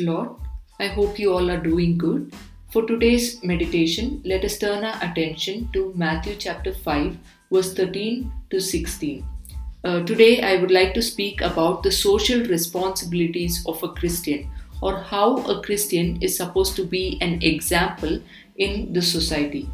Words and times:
Lord. 0.00 0.30
I 0.80 0.88
hope 0.88 1.18
you 1.18 1.32
all 1.32 1.50
are 1.50 1.60
doing 1.60 1.98
good. 1.98 2.32
For 2.70 2.86
today's 2.86 3.42
meditation, 3.42 4.20
let 4.24 4.44
us 4.44 4.58
turn 4.58 4.84
our 4.84 5.02
attention 5.02 5.70
to 5.72 5.92
Matthew 5.96 6.36
chapter 6.36 6.72
5, 6.72 7.16
verse 7.50 7.72
13 7.74 8.30
to 8.50 8.60
16. 8.60 9.24
Uh, 9.84 10.02
today, 10.02 10.42
I 10.42 10.60
would 10.60 10.70
like 10.70 10.92
to 10.94 11.02
speak 11.02 11.40
about 11.40 11.82
the 11.82 11.90
social 11.90 12.44
responsibilities 12.44 13.64
of 13.66 13.82
a 13.82 13.88
Christian 13.88 14.50
or 14.82 15.00
how 15.00 15.38
a 15.46 15.62
Christian 15.62 16.20
is 16.20 16.36
supposed 16.36 16.76
to 16.76 16.84
be 16.84 17.18
an 17.20 17.42
example 17.42 18.20
in 18.56 18.92
the 18.92 19.02
society. 19.02 19.68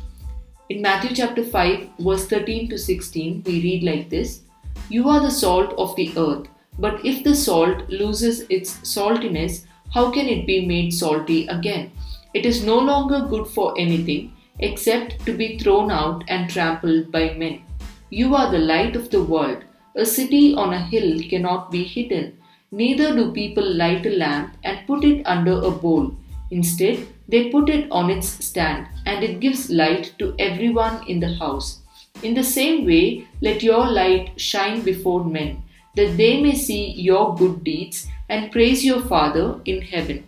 In 0.70 0.80
Matthew 0.80 1.14
chapter 1.14 1.44
5, 1.44 1.88
verse 1.98 2.26
13 2.26 2.70
to 2.70 2.78
16, 2.78 3.42
we 3.44 3.60
read 3.60 3.82
like 3.82 4.08
this 4.08 4.40
You 4.88 5.08
are 5.08 5.20
the 5.20 5.30
salt 5.30 5.74
of 5.76 5.94
the 5.96 6.12
earth, 6.16 6.48
but 6.78 7.04
if 7.04 7.22
the 7.24 7.34
salt 7.34 7.88
loses 7.90 8.46
its 8.48 8.78
saltiness, 8.78 9.64
how 9.94 10.10
can 10.10 10.28
it 10.28 10.44
be 10.44 10.66
made 10.66 10.92
salty 10.92 11.46
again? 11.46 11.92
It 12.34 12.44
is 12.44 12.64
no 12.64 12.78
longer 12.78 13.26
good 13.30 13.46
for 13.46 13.72
anything 13.78 14.32
except 14.58 15.24
to 15.24 15.32
be 15.32 15.56
thrown 15.56 15.92
out 15.92 16.24
and 16.26 16.50
trampled 16.50 17.12
by 17.12 17.34
men. 17.34 17.62
You 18.10 18.34
are 18.34 18.50
the 18.50 18.58
light 18.58 18.96
of 18.96 19.10
the 19.10 19.22
world. 19.22 19.62
A 19.94 20.04
city 20.04 20.52
on 20.56 20.74
a 20.74 20.84
hill 20.84 21.20
cannot 21.30 21.70
be 21.70 21.84
hidden. 21.84 22.36
Neither 22.72 23.14
do 23.14 23.30
people 23.30 23.76
light 23.82 24.04
a 24.04 24.10
lamp 24.10 24.56
and 24.64 24.84
put 24.88 25.04
it 25.04 25.22
under 25.26 25.62
a 25.62 25.70
bowl. 25.70 26.12
Instead, 26.50 27.06
they 27.28 27.50
put 27.50 27.68
it 27.68 27.86
on 27.92 28.10
its 28.10 28.28
stand, 28.44 28.88
and 29.06 29.22
it 29.22 29.38
gives 29.38 29.70
light 29.70 30.12
to 30.18 30.34
everyone 30.40 31.06
in 31.06 31.20
the 31.20 31.34
house. 31.34 31.82
In 32.24 32.34
the 32.34 32.42
same 32.42 32.84
way, 32.84 33.28
let 33.40 33.62
your 33.62 33.86
light 33.88 34.32
shine 34.40 34.82
before 34.82 35.24
men, 35.24 35.62
that 35.94 36.16
they 36.16 36.42
may 36.42 36.54
see 36.54 36.90
your 36.92 37.36
good 37.36 37.62
deeds 37.62 38.08
and 38.28 38.52
praise 38.52 38.84
your 38.84 39.02
Father 39.02 39.60
in 39.64 39.82
heaven. 39.82 40.24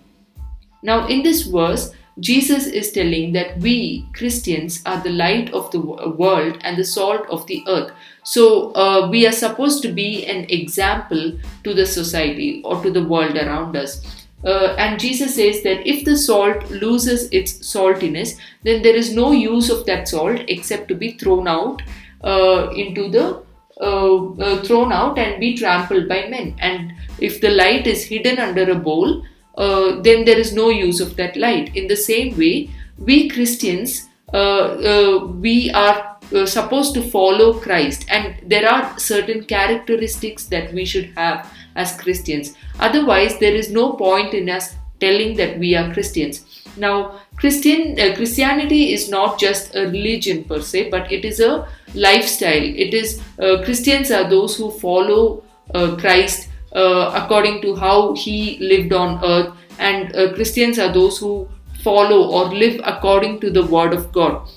Now, 0.82 1.06
in 1.06 1.22
this 1.22 1.42
verse, 1.42 1.92
Jesus 2.18 2.66
is 2.66 2.92
telling 2.92 3.32
that 3.32 3.58
we 3.58 4.06
Christians 4.14 4.82
are 4.86 5.02
the 5.02 5.10
light 5.10 5.52
of 5.52 5.70
the 5.70 5.80
world 5.80 6.58
and 6.62 6.78
the 6.78 6.84
salt 6.84 7.26
of 7.28 7.46
the 7.46 7.62
earth. 7.68 7.92
So, 8.24 8.72
uh, 8.74 9.08
we 9.10 9.26
are 9.26 9.32
supposed 9.32 9.82
to 9.82 9.92
be 9.92 10.24
an 10.26 10.46
example 10.48 11.38
to 11.64 11.74
the 11.74 11.84
society 11.84 12.62
or 12.64 12.82
to 12.82 12.90
the 12.90 13.04
world 13.04 13.36
around 13.36 13.76
us. 13.76 14.26
Uh, 14.44 14.74
and 14.78 15.00
Jesus 15.00 15.34
says 15.34 15.62
that 15.62 15.86
if 15.86 16.04
the 16.04 16.16
salt 16.16 16.70
loses 16.70 17.28
its 17.32 17.52
saltiness, 17.54 18.36
then 18.62 18.82
there 18.82 18.94
is 18.94 19.14
no 19.14 19.32
use 19.32 19.70
of 19.70 19.84
that 19.86 20.08
salt 20.08 20.40
except 20.48 20.88
to 20.88 20.94
be 20.94 21.12
thrown 21.12 21.48
out 21.48 21.82
uh, 22.22 22.70
into 22.76 23.08
the 23.08 23.42
thrown 23.78 24.92
out 24.92 25.18
and 25.18 25.40
be 25.40 25.56
trampled 25.56 26.08
by 26.08 26.28
men. 26.28 26.54
And 26.58 26.92
if 27.20 27.40
the 27.40 27.50
light 27.50 27.86
is 27.86 28.04
hidden 28.04 28.38
under 28.38 28.70
a 28.70 28.74
bowl, 28.74 29.24
uh, 29.56 30.00
then 30.02 30.24
there 30.24 30.38
is 30.38 30.52
no 30.52 30.68
use 30.68 31.00
of 31.00 31.16
that 31.16 31.36
light. 31.36 31.74
In 31.74 31.86
the 31.88 31.96
same 31.96 32.36
way, 32.36 32.70
we 32.98 33.28
Christians, 33.28 34.08
we 34.32 35.70
are 35.72 36.16
uh, 36.34 36.44
supposed 36.44 36.92
to 36.94 37.02
follow 37.02 37.54
Christ, 37.60 38.04
and 38.08 38.34
there 38.42 38.68
are 38.68 38.98
certain 38.98 39.44
characteristics 39.44 40.46
that 40.46 40.72
we 40.72 40.84
should 40.84 41.12
have 41.16 41.52
as 41.76 41.96
Christians. 42.00 42.54
Otherwise, 42.80 43.38
there 43.38 43.54
is 43.54 43.70
no 43.70 43.92
point 43.92 44.34
in 44.34 44.50
us 44.50 44.74
telling 44.98 45.36
that 45.36 45.58
we 45.58 45.76
are 45.76 45.92
Christians. 45.92 46.44
Now, 46.76 47.20
Christian 47.36 47.98
uh, 48.00 48.14
Christianity 48.14 48.92
is 48.92 49.10
not 49.10 49.38
just 49.38 49.74
a 49.74 49.82
religion 49.82 50.44
per 50.44 50.60
se, 50.60 50.90
but 50.90 51.10
it 51.12 51.24
is 51.24 51.40
a 51.40 51.68
lifestyle. 51.94 52.62
It 52.62 52.94
is 52.94 53.20
uh, 53.38 53.62
Christians 53.64 54.10
are 54.10 54.28
those 54.28 54.56
who 54.56 54.70
follow 54.70 55.44
uh, 55.74 55.96
Christ 55.96 56.48
uh, 56.72 57.12
according 57.14 57.62
to 57.62 57.74
how 57.74 58.14
he 58.14 58.58
lived 58.60 58.92
on 58.92 59.22
earth, 59.24 59.52
and 59.78 60.14
uh, 60.16 60.34
Christians 60.34 60.78
are 60.78 60.92
those 60.92 61.18
who 61.18 61.48
follow 61.82 62.28
or 62.28 62.52
live 62.52 62.80
according 62.84 63.40
to 63.40 63.50
the 63.50 63.66
word 63.66 63.92
of 63.92 64.12
God. 64.12 64.48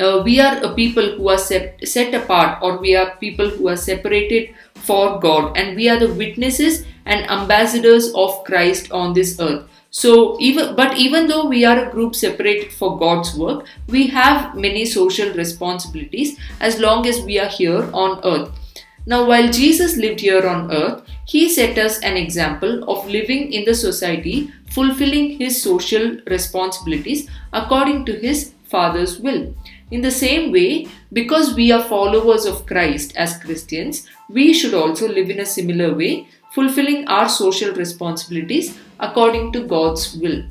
Uh, 0.00 0.22
we 0.24 0.38
are 0.40 0.62
a 0.62 0.74
people 0.74 1.16
who 1.16 1.28
are 1.28 1.38
set, 1.38 1.86
set 1.86 2.14
apart, 2.14 2.62
or 2.62 2.78
we 2.78 2.94
are 2.94 3.16
people 3.16 3.50
who 3.50 3.68
are 3.68 3.76
separated 3.76 4.54
for 4.74 5.18
God, 5.18 5.56
and 5.56 5.76
we 5.76 5.88
are 5.88 5.98
the 5.98 6.12
witnesses 6.14 6.86
and 7.04 7.28
ambassadors 7.28 8.12
of 8.14 8.44
Christ 8.44 8.92
on 8.92 9.12
this 9.12 9.40
earth. 9.40 9.68
So 9.98 10.36
even 10.38 10.76
but 10.76 10.96
even 10.96 11.26
though 11.26 11.46
we 11.46 11.64
are 11.64 11.78
a 11.78 11.90
group 11.90 12.14
separated 12.14 12.72
for 12.72 12.96
God's 12.98 13.34
work, 13.34 13.64
we 13.88 14.06
have 14.08 14.54
many 14.54 14.84
social 14.84 15.32
responsibilities 15.34 16.38
as 16.60 16.78
long 16.78 17.04
as 17.04 17.20
we 17.22 17.40
are 17.40 17.48
here 17.48 17.90
on 17.92 18.20
earth. 18.22 18.76
Now 19.06 19.26
while 19.26 19.50
Jesus 19.50 19.96
lived 19.96 20.20
here 20.20 20.46
on 20.46 20.70
earth, 20.70 21.02
he 21.26 21.48
set 21.48 21.78
us 21.86 21.98
an 22.02 22.16
example 22.16 22.88
of 22.88 23.10
living 23.16 23.52
in 23.52 23.64
the 23.64 23.74
society, 23.74 24.52
fulfilling 24.70 25.36
his 25.40 25.60
social 25.60 26.16
responsibilities 26.28 27.28
according 27.52 28.04
to 28.06 28.12
his 28.12 28.52
Father's 28.70 29.18
will. 29.18 29.52
In 29.90 30.02
the 30.02 30.16
same 30.22 30.52
way, 30.52 30.86
because 31.12 31.54
we 31.54 31.72
are 31.72 31.82
followers 31.82 32.44
of 32.46 32.66
Christ 32.66 33.16
as 33.16 33.38
Christians, 33.38 34.06
we 34.30 34.52
should 34.54 34.74
also 34.74 35.08
live 35.08 35.28
in 35.28 35.40
a 35.40 35.54
similar 35.58 35.92
way, 35.92 36.28
fulfilling 36.54 37.08
our 37.08 37.28
social 37.28 37.74
responsibilities 37.74 38.78
according 39.00 39.52
to 39.52 39.66
God's 39.66 40.16
will. 40.16 40.44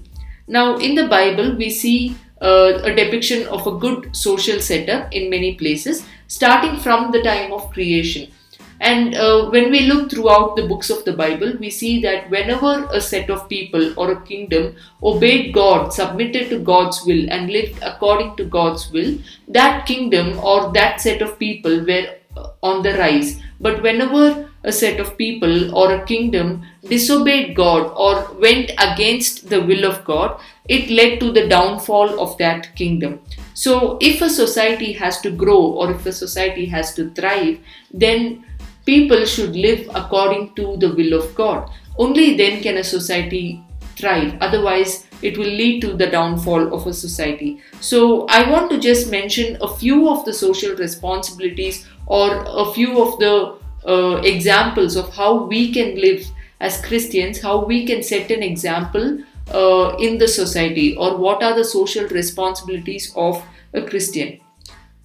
Now, 0.47 0.77
in 0.77 0.95
the 0.95 1.07
Bible, 1.07 1.55
we 1.55 1.69
see 1.69 2.15
uh, 2.41 2.79
a 2.83 2.95
depiction 2.95 3.47
of 3.47 3.67
a 3.67 3.77
good 3.77 4.15
social 4.15 4.59
setup 4.61 5.13
in 5.13 5.29
many 5.29 5.55
places, 5.55 6.05
starting 6.27 6.79
from 6.79 7.11
the 7.11 7.21
time 7.21 7.51
of 7.51 7.71
creation. 7.71 8.31
And 8.79 9.15
uh, 9.15 9.49
when 9.49 9.71
we 9.71 9.81
look 9.81 10.11
throughout 10.11 10.55
the 10.55 10.67
books 10.67 10.91
of 10.91 11.03
the 11.03 11.13
Bible, 11.13 11.53
we 11.59 11.69
see 11.71 11.99
that 12.03 12.29
whenever 12.29 12.87
a 12.91 13.01
set 13.01 13.29
of 13.31 13.49
people 13.49 13.99
or 13.99 14.11
a 14.11 14.21
kingdom 14.21 14.75
obeyed 15.01 15.53
God, 15.53 15.91
submitted 15.91 16.49
to 16.49 16.59
God's 16.59 17.03
will, 17.03 17.27
and 17.31 17.49
lived 17.49 17.81
according 17.81 18.35
to 18.35 18.45
God's 18.45 18.91
will, 18.91 19.17
that 19.47 19.87
kingdom 19.87 20.39
or 20.39 20.71
that 20.73 21.01
set 21.01 21.23
of 21.23 21.39
people 21.39 21.83
were 21.85 22.15
uh, 22.37 22.49
on 22.61 22.83
the 22.83 22.93
rise. 22.93 23.41
But 23.59 23.81
whenever 23.81 24.47
a 24.63 24.71
set 24.71 24.99
of 24.99 25.17
people 25.17 25.75
or 25.75 25.93
a 25.93 26.05
kingdom 26.05 26.63
disobeyed 26.89 27.55
God 27.55 27.91
or 27.95 28.33
went 28.39 28.71
against 28.77 29.49
the 29.49 29.61
will 29.61 29.85
of 29.85 30.03
God, 30.05 30.39
it 30.67 30.89
led 30.89 31.19
to 31.19 31.31
the 31.31 31.47
downfall 31.47 32.19
of 32.19 32.37
that 32.37 32.75
kingdom. 32.75 33.19
So, 33.53 33.97
if 34.01 34.21
a 34.21 34.29
society 34.29 34.93
has 34.93 35.19
to 35.21 35.31
grow 35.31 35.59
or 35.59 35.91
if 35.91 36.05
a 36.05 36.13
society 36.13 36.65
has 36.65 36.93
to 36.95 37.09
thrive, 37.11 37.59
then 37.91 38.45
people 38.85 39.25
should 39.25 39.55
live 39.55 39.89
according 39.95 40.55
to 40.55 40.77
the 40.77 40.93
will 40.93 41.13
of 41.13 41.33
God. 41.35 41.69
Only 41.97 42.37
then 42.37 42.61
can 42.61 42.77
a 42.77 42.83
society 42.83 43.63
thrive. 43.95 44.37
Otherwise, 44.41 45.07
it 45.23 45.37
will 45.37 45.53
lead 45.61 45.81
to 45.81 45.93
the 45.93 46.07
downfall 46.07 46.73
of 46.73 46.85
a 46.85 46.93
society. 46.93 47.59
So, 47.81 48.27
I 48.27 48.49
want 48.49 48.69
to 48.71 48.79
just 48.79 49.09
mention 49.09 49.57
a 49.61 49.75
few 49.75 50.09
of 50.09 50.25
the 50.25 50.33
social 50.33 50.75
responsibilities 50.75 51.87
or 52.05 52.43
a 52.45 52.71
few 52.73 53.01
of 53.01 53.17
the 53.19 53.57
uh, 53.87 54.21
examples 54.23 54.95
of 54.95 55.13
how 55.15 55.45
we 55.45 55.71
can 55.73 55.99
live 55.99 56.25
as 56.59 56.83
Christians, 56.85 57.41
how 57.41 57.65
we 57.65 57.85
can 57.85 58.03
set 58.03 58.31
an 58.31 58.43
example 58.43 59.19
uh, 59.53 59.95
in 59.99 60.17
the 60.17 60.27
society, 60.27 60.95
or 60.95 61.17
what 61.17 61.43
are 61.43 61.55
the 61.55 61.63
social 61.63 62.07
responsibilities 62.07 63.13
of 63.15 63.43
a 63.73 63.81
Christian. 63.81 64.39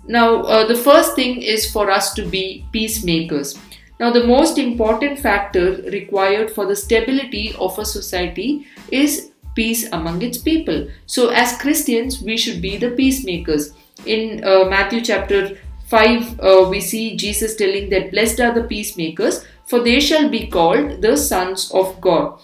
Now, 0.06 0.43
uh, 0.43 0.66
the 0.66 0.75
first 0.75 1.14
thing 1.14 1.43
is 1.43 1.70
for 1.70 1.90
us 1.90 2.12
to 2.14 2.26
be 2.26 2.66
peacemakers. 2.72 3.58
Now, 4.00 4.10
the 4.10 4.26
most 4.26 4.58
important 4.58 5.19
factor 5.19 5.81
required 5.93 6.50
for 6.50 6.66
the 6.66 6.75
stability 6.75 7.55
of 7.58 7.78
a 7.78 7.84
society 7.84 8.66
is 8.90 9.31
peace 9.55 9.87
among 9.93 10.22
its 10.22 10.38
people. 10.38 10.88
So, 11.06 11.28
as 11.28 11.56
Christians, 11.58 12.20
we 12.20 12.37
should 12.37 12.60
be 12.60 12.76
the 12.78 12.90
peacemakers. 12.90 13.75
In 14.05 14.43
uh, 14.43 14.64
Matthew 14.64 15.02
chapter 15.02 15.56
5, 15.87 16.40
uh, 16.40 16.66
we 16.69 16.81
see 16.81 17.16
Jesus 17.16 17.55
telling 17.55 17.90
that 17.90 18.10
blessed 18.10 18.40
are 18.40 18.52
the 18.52 18.64
peacemakers, 18.64 19.44
for 19.66 19.80
they 19.80 20.00
shall 20.00 20.28
be 20.28 20.46
called 20.46 21.02
the 21.02 21.16
sons 21.16 21.70
of 21.72 22.00
God. 22.00 22.38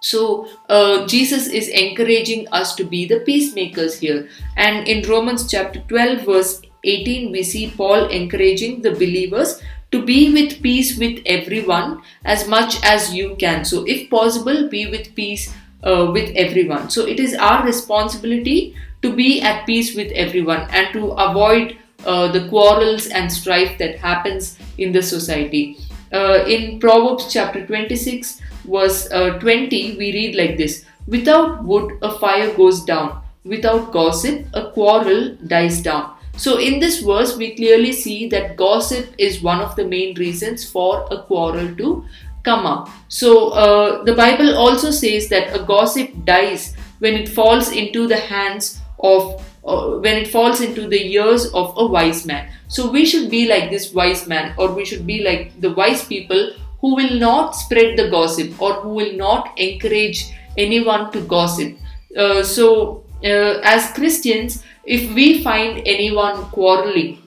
So, 0.00 0.48
uh, 0.68 1.06
Jesus 1.06 1.46
is 1.46 1.68
encouraging 1.68 2.48
us 2.48 2.74
to 2.74 2.84
be 2.84 3.06
the 3.06 3.20
peacemakers 3.20 4.00
here. 4.00 4.28
And 4.56 4.88
in 4.88 5.08
Romans 5.08 5.48
chapter 5.48 5.78
12, 5.86 6.24
verse 6.26 6.60
18, 6.82 7.30
we 7.30 7.44
see 7.44 7.70
Paul 7.70 8.08
encouraging 8.08 8.82
the 8.82 8.90
believers 8.90 9.62
to 9.92 10.04
be 10.04 10.32
with 10.32 10.60
peace 10.60 10.98
with 10.98 11.22
everyone 11.24 12.02
as 12.24 12.48
much 12.48 12.82
as 12.82 13.14
you 13.14 13.36
can. 13.38 13.64
So, 13.64 13.84
if 13.86 14.10
possible, 14.10 14.68
be 14.68 14.90
with 14.90 15.14
peace 15.14 15.54
uh, 15.84 16.10
with 16.12 16.34
everyone. 16.34 16.90
So, 16.90 17.06
it 17.06 17.20
is 17.20 17.34
our 17.34 17.64
responsibility 17.64 18.74
to 19.02 19.14
be 19.14 19.40
at 19.40 19.66
peace 19.66 19.94
with 19.94 20.10
everyone 20.12 20.66
and 20.70 20.92
to 20.94 21.12
avoid 21.12 21.76
uh, 22.04 22.26
the 22.32 22.48
quarrels 22.48 23.06
and 23.06 23.30
strife 23.30 23.78
that 23.78 23.98
happens 23.98 24.58
in 24.78 24.90
the 24.90 25.02
society. 25.02 25.78
Uh, 26.12 26.44
in 26.46 26.78
Proverbs 26.78 27.32
chapter 27.32 27.66
26, 27.66 28.40
verse 28.64 29.10
uh, 29.10 29.38
20, 29.38 29.96
we 29.96 30.12
read 30.12 30.36
like 30.36 30.56
this 30.56 30.84
Without 31.06 31.64
wood, 31.64 31.98
a 32.02 32.18
fire 32.18 32.54
goes 32.54 32.84
down, 32.84 33.22
without 33.44 33.92
gossip, 33.92 34.46
a 34.54 34.70
quarrel 34.70 35.36
dies 35.46 35.82
down. 35.82 36.14
So, 36.36 36.58
in 36.58 36.80
this 36.80 37.00
verse, 37.00 37.36
we 37.36 37.54
clearly 37.54 37.92
see 37.92 38.28
that 38.28 38.56
gossip 38.56 39.14
is 39.18 39.42
one 39.42 39.60
of 39.60 39.76
the 39.76 39.84
main 39.84 40.14
reasons 40.14 40.68
for 40.68 41.06
a 41.10 41.22
quarrel 41.22 41.74
to 41.76 42.04
come 42.42 42.66
up. 42.66 42.88
So 43.08 43.50
uh, 43.50 44.04
the 44.04 44.14
Bible 44.14 44.56
also 44.56 44.90
says 44.90 45.28
that 45.28 45.54
a 45.54 45.64
gossip 45.64 46.10
dies 46.24 46.74
when 46.98 47.14
it 47.14 47.28
falls 47.28 47.70
into 47.70 48.06
the 48.06 48.16
hands 48.16 48.80
of 48.98 49.42
uh, 49.64 49.98
when 49.98 50.16
it 50.16 50.28
falls 50.28 50.60
into 50.60 50.88
the 50.88 51.00
ears 51.12 51.46
of 51.52 51.74
a 51.76 51.86
wise 51.86 52.26
man. 52.26 52.50
So 52.68 52.90
we 52.90 53.04
should 53.06 53.30
be 53.30 53.48
like 53.48 53.70
this 53.70 53.92
wise 53.92 54.26
man, 54.26 54.54
or 54.58 54.72
we 54.72 54.84
should 54.84 55.06
be 55.06 55.22
like 55.22 55.60
the 55.60 55.72
wise 55.72 56.04
people 56.04 56.52
who 56.80 56.96
will 56.96 57.14
not 57.14 57.52
spread 57.52 57.96
the 57.96 58.10
gossip 58.10 58.60
or 58.60 58.74
who 58.74 58.90
will 58.90 59.12
not 59.16 59.56
encourage 59.56 60.32
anyone 60.58 61.12
to 61.12 61.20
gossip. 61.22 61.76
Uh, 62.16 62.42
so, 62.42 63.04
uh, 63.24 63.60
as 63.62 63.92
Christians, 63.92 64.64
if 64.84 65.14
we 65.14 65.42
find 65.44 65.82
anyone 65.86 66.44
quarreling, 66.46 67.18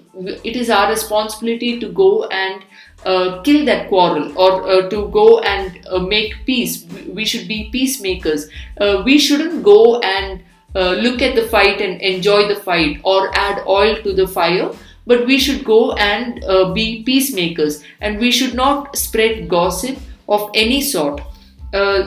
it 0.44 0.56
is 0.56 0.70
our 0.70 0.90
responsibility 0.90 1.80
to 1.80 1.90
go 1.92 2.26
and 2.26 2.64
uh, 3.06 3.42
kill 3.44 3.66
that 3.66 3.88
quarrel 3.88 4.38
or 4.38 4.68
uh, 4.70 4.90
to 4.90 5.10
go 5.10 5.40
and 5.40 5.86
uh, 5.88 6.00
make 6.00 6.34
peace. 6.46 6.86
We 7.08 7.26
should 7.26 7.48
be 7.48 7.70
peacemakers. 7.72 8.50
Uh, 8.80 9.04
we 9.06 9.18
shouldn't 9.20 9.64
go 9.64 10.00
and 10.00 10.44
uh, 10.76 10.92
look 10.94 11.22
at 11.22 11.36
the 11.36 11.48
fight 11.48 11.82
and 11.82 12.02
enjoy 12.02 12.48
the 12.48 12.56
fight 12.56 13.00
or 13.04 13.32
add 13.36 13.64
oil 13.68 13.96
to 14.04 14.14
the 14.14 14.28
fire, 14.28 14.72
but 15.08 15.26
we 15.26 15.40
should 15.40 15.64
go 15.64 15.94
and 15.94 16.44
uh, 16.44 16.74
be 16.74 17.04
peacemakers 17.04 17.84
and 18.02 18.20
we 18.20 18.32
should 18.32 18.54
not 18.54 18.96
spread 18.98 19.48
gossip 19.48 19.98
of 20.28 20.50
any 20.54 20.82
sort. 20.82 21.22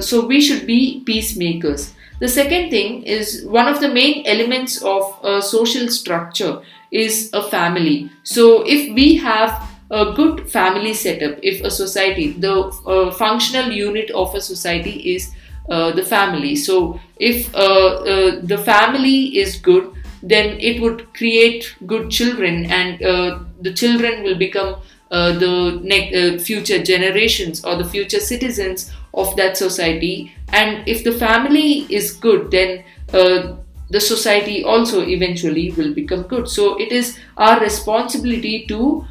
so 0.01 0.27
we 0.27 0.41
should 0.41 0.67
be 0.67 1.03
peacemakers. 1.07 1.93
The 2.21 2.29
second 2.29 2.71
thing 2.71 3.03
is 3.05 3.45
one 3.47 3.69
of 3.69 3.81
the 3.81 3.89
main 3.89 4.27
elements 4.27 4.83
of 4.83 5.03
a 5.23 5.41
social 5.41 5.89
structure 5.89 6.63
is 6.91 7.31
a 7.33 7.43
family. 7.43 8.11
So 8.25 8.65
if 8.67 8.93
we 8.95 9.17
have 9.17 9.69
a 9.91 10.13
good 10.13 10.51
family 10.51 10.95
setup, 10.95 11.39
if 11.43 11.63
a 11.63 11.71
society, 11.71 12.33
the 12.33 12.55
uh, 12.87 13.13
functional 13.13 13.71
unit 13.71 14.11
of 14.11 14.35
a 14.35 14.41
society 14.41 15.15
is 15.15 15.33
uh, 15.69 15.93
the 15.93 16.03
family. 16.03 16.57
So 16.57 16.99
if 17.19 17.55
uh, 17.55 17.59
uh 17.59 18.41
the 18.43 18.57
family 18.57 19.37
is 19.39 19.57
good, 19.57 19.93
then 20.23 20.59
it 20.61 20.81
would 20.81 21.13
create 21.13 21.75
good 21.87 22.11
children, 22.11 22.65
and 22.67 23.03
uh, 23.03 23.41
the 23.61 23.75
children 23.75 24.23
will 24.23 24.39
become 24.39 24.77
the 25.11 25.81
ne- 25.83 26.39
future 26.39 26.83
generations 26.83 27.65
or 27.65 27.77
the 27.77 27.85
future 27.85 28.21
citizens 28.21 28.91
of 29.13 29.37
that 29.37 29.59
society. 29.59 30.33
And 30.55 30.89
if 30.89 31.05
the 31.05 31.13
family 31.13 31.87
is 31.91 32.13
good, 32.13 32.51
then 32.51 32.85
the 33.11 34.01
society 34.01 34.65
also 34.65 35.07
eventually 35.07 35.71
will 35.73 35.95
become 35.95 36.23
good. 36.23 36.49
So 36.49 36.79
it 36.79 36.93
is 36.93 37.19
our 37.37 37.61
responsibility 37.61 38.67
to 38.67 39.05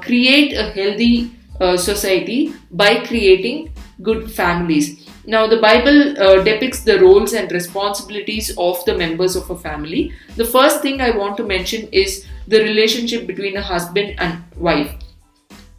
create 0.00 0.52
a 0.54 0.70
healthy 0.70 1.32
society 1.76 2.54
by 2.70 3.04
creating 3.06 3.72
good 4.02 4.30
families. 4.30 5.01
Now, 5.24 5.46
the 5.46 5.58
Bible 5.60 6.20
uh, 6.20 6.42
depicts 6.42 6.80
the 6.80 6.98
roles 6.98 7.32
and 7.32 7.50
responsibilities 7.52 8.54
of 8.58 8.84
the 8.84 8.96
members 8.96 9.36
of 9.36 9.48
a 9.50 9.58
family. 9.58 10.12
The 10.36 10.44
first 10.44 10.82
thing 10.82 11.00
I 11.00 11.16
want 11.16 11.36
to 11.36 11.44
mention 11.44 11.88
is 11.92 12.26
the 12.48 12.60
relationship 12.60 13.26
between 13.26 13.56
a 13.56 13.62
husband 13.62 14.16
and 14.18 14.42
wife. 14.56 14.92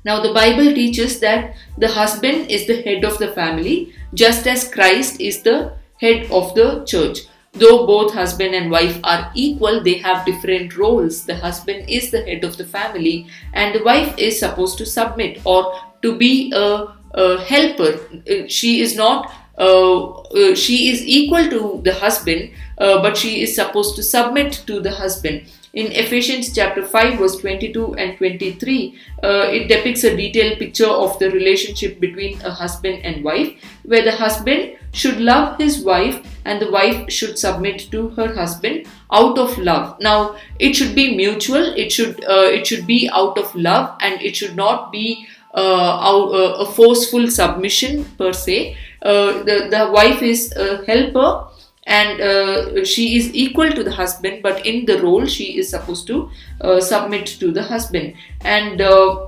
Now, 0.06 0.22
the 0.22 0.34
Bible 0.34 0.74
teaches 0.74 1.20
that 1.20 1.56
the 1.78 1.88
husband 1.88 2.50
is 2.52 2.68
the 2.68 2.82
head 2.82 3.04
of 3.04 3.18
the 3.18 3.30
family, 3.34 3.94
just 4.14 4.48
as 4.48 4.70
Christ 4.70 5.20
is 5.20 5.42
the 5.42 5.74
head 6.00 6.32
of 6.32 6.56
the 6.56 6.84
church. 6.86 7.20
Though 7.54 7.86
both 7.86 8.14
husband 8.14 8.56
and 8.56 8.72
wife 8.72 9.00
are 9.04 9.32
equal, 9.36 9.84
they 9.84 10.00
have 10.00 10.26
different 10.26 10.76
roles. 10.76 11.26
The 11.26 11.36
husband 11.36 11.90
is 11.90 12.12
the 12.12 12.24
head 12.24 12.44
of 12.44 12.58
the 12.58 12.66
family, 12.66 13.28
and 13.54 13.76
the 13.76 13.84
wife 13.84 14.18
is 14.18 14.40
supposed 14.40 14.78
to 14.80 14.86
submit 14.86 15.42
or 15.46 15.80
to 16.02 16.18
be 16.18 16.52
a, 16.52 16.60
a 16.60 17.03
helper. 17.14 18.00
Uh, 18.30 18.48
she 18.48 18.82
is 18.82 18.96
not, 18.96 19.32
uh, 19.58 20.10
uh, 20.10 20.56
she 20.56 20.90
is 20.90 21.06
equal 21.06 21.50
to 21.50 21.82
the 21.84 21.94
husband, 21.94 22.52
uh, 22.78 23.02
but 23.02 23.16
she 23.18 23.42
is 23.42 23.56
supposed 23.56 23.96
to 23.96 24.04
submit 24.04 24.64
to 24.66 24.80
the 24.80 24.92
husband. 24.92 25.44
In 25.74 25.92
Ephesians 25.92 26.54
chapter 26.54 26.86
5, 26.86 27.18
verse 27.18 27.38
22 27.38 27.96
and 27.96 28.16
23, 28.18 28.96
uh, 29.24 29.28
it 29.50 29.68
depicts 29.68 30.04
a 30.04 30.16
detailed 30.16 30.60
picture 30.60 30.88
of 30.88 31.18
the 31.18 31.32
relationship 31.32 32.00
between 32.00 32.40
a 32.42 32.52
husband 32.52 33.04
and 33.04 33.24
wife, 33.24 33.54
where 33.84 34.04
the 34.04 34.12
husband 34.12 34.78
should 34.92 35.20
love 35.20 35.58
his 35.58 35.84
wife 35.84 36.24
and 36.46 36.62
the 36.62 36.70
wife 36.70 37.12
should 37.12 37.40
submit 37.40 37.90
to 37.90 38.10
her 38.10 38.36
husband 38.36 38.86
out 39.12 39.40
of 39.40 39.58
love. 39.58 40.00
Now, 40.00 40.36
it 40.60 40.76
should 40.76 40.94
be 40.94 41.16
mutual. 41.16 41.74
It 41.76 41.92
should 41.92 42.24
uh, 42.24 42.50
it 42.58 42.68
should 42.68 42.86
be 42.86 43.10
out 43.12 43.40
of 43.40 43.56
love, 43.56 43.98
and 44.00 44.22
it 44.22 44.36
should 44.36 44.56
not 44.56 44.92
be 44.92 45.26
a 45.54 46.66
forceful 46.66 47.30
submission 47.30 48.06
per 48.18 48.34
se. 48.34 48.78
Uh, 49.02 49.44
the 49.44 49.68
the 49.70 49.90
wife 49.92 50.22
is 50.22 50.52
a 50.56 50.86
helper 50.86 51.48
and 51.86 52.22
uh, 52.22 52.86
she 52.86 53.18
is 53.18 53.34
equal 53.34 53.70
to 53.70 53.84
the 53.84 53.92
husband 53.92 54.42
but 54.42 54.66
in 54.66 54.86
the 54.86 55.02
role 55.02 55.26
she 55.26 55.58
is 55.58 55.70
supposed 55.70 56.08
to 56.08 56.30
uh, 56.62 56.80
submit 56.80 57.26
to 57.26 57.52
the 57.52 57.62
husband 57.62 58.14
and 58.46 58.82
uh, 58.82 59.28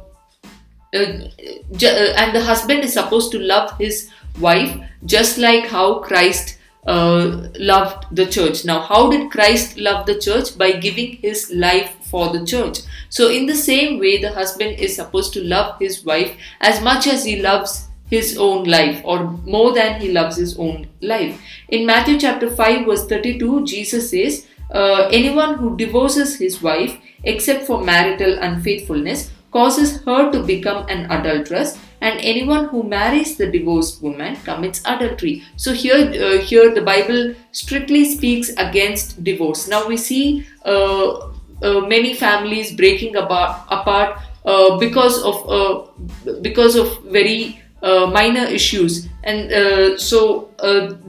uh, 0.93 0.97
uh 0.97 2.13
and 2.17 2.35
the 2.35 2.41
husband 2.41 2.83
is 2.83 2.93
supposed 2.93 3.31
to 3.31 3.39
love 3.39 3.77
his 3.77 4.09
wife 4.39 4.79
just 5.05 5.37
like 5.37 5.65
how 5.65 5.99
Christ 5.99 6.57
uh, 6.85 7.47
loved 7.57 8.05
the 8.15 8.25
church. 8.25 8.65
Now, 8.65 8.81
how 8.81 9.09
did 9.09 9.31
Christ 9.31 9.77
love 9.77 10.05
the 10.05 10.19
church? 10.19 10.57
By 10.57 10.73
giving 10.73 11.17
his 11.17 11.51
life 11.51 11.95
for 12.03 12.31
the 12.31 12.45
church. 12.45 12.79
So, 13.09 13.29
in 13.29 13.45
the 13.45 13.55
same 13.55 13.99
way, 13.99 14.21
the 14.21 14.31
husband 14.31 14.79
is 14.79 14.95
supposed 14.95 15.33
to 15.33 15.43
love 15.43 15.79
his 15.79 16.05
wife 16.05 16.37
as 16.61 16.81
much 16.81 17.07
as 17.07 17.25
he 17.25 17.41
loves 17.41 17.87
his 18.09 18.37
own 18.37 18.65
life 18.65 19.01
or 19.03 19.23
more 19.45 19.73
than 19.73 19.99
he 19.99 20.11
loves 20.11 20.37
his 20.37 20.57
own 20.59 20.87
life. 21.01 21.41
In 21.69 21.85
Matthew 21.85 22.19
chapter 22.19 22.49
5 22.49 22.85
verse 22.85 23.05
32 23.07 23.65
Jesus 23.65 24.11
says 24.11 24.45
uh, 24.71 25.09
anyone 25.11 25.55
who 25.55 25.75
divorces 25.75 26.37
his 26.37 26.61
wife 26.61 26.97
except 27.23 27.65
for 27.65 27.83
marital 27.83 28.37
unfaithfulness 28.39 29.31
causes 29.51 30.03
her 30.03 30.31
to 30.31 30.43
become 30.43 30.87
an 30.87 31.09
adulteress 31.11 31.79
and 32.05 32.19
anyone 32.21 32.65
who 32.69 32.83
marries 32.83 33.35
the 33.37 33.47
divorced 33.51 34.01
woman 34.01 34.35
commits 34.47 34.81
adultery. 34.85 35.43
So 35.55 35.73
here 35.73 36.01
uh, 36.25 36.37
here 36.49 36.73
the 36.73 36.83
bible 36.89 37.33
strictly 37.51 38.05
speaks 38.05 38.51
against 38.65 39.23
divorce. 39.23 39.67
Now 39.67 39.87
we 39.87 39.97
see 39.97 40.45
uh, 40.63 41.31
uh 41.61 41.81
many 41.95 42.13
families 42.13 42.73
breaking 42.75 43.15
apart, 43.15 43.61
apart 43.79 44.19
uh, 44.45 44.77
because 44.77 45.21
of 45.23 45.43
uh, 45.49 46.37
because 46.41 46.75
of 46.75 46.95
very 47.05 47.59
uh, 47.81 48.07
minor 48.07 48.45
issues. 48.45 49.07
And 49.23 49.99
so 49.99 50.51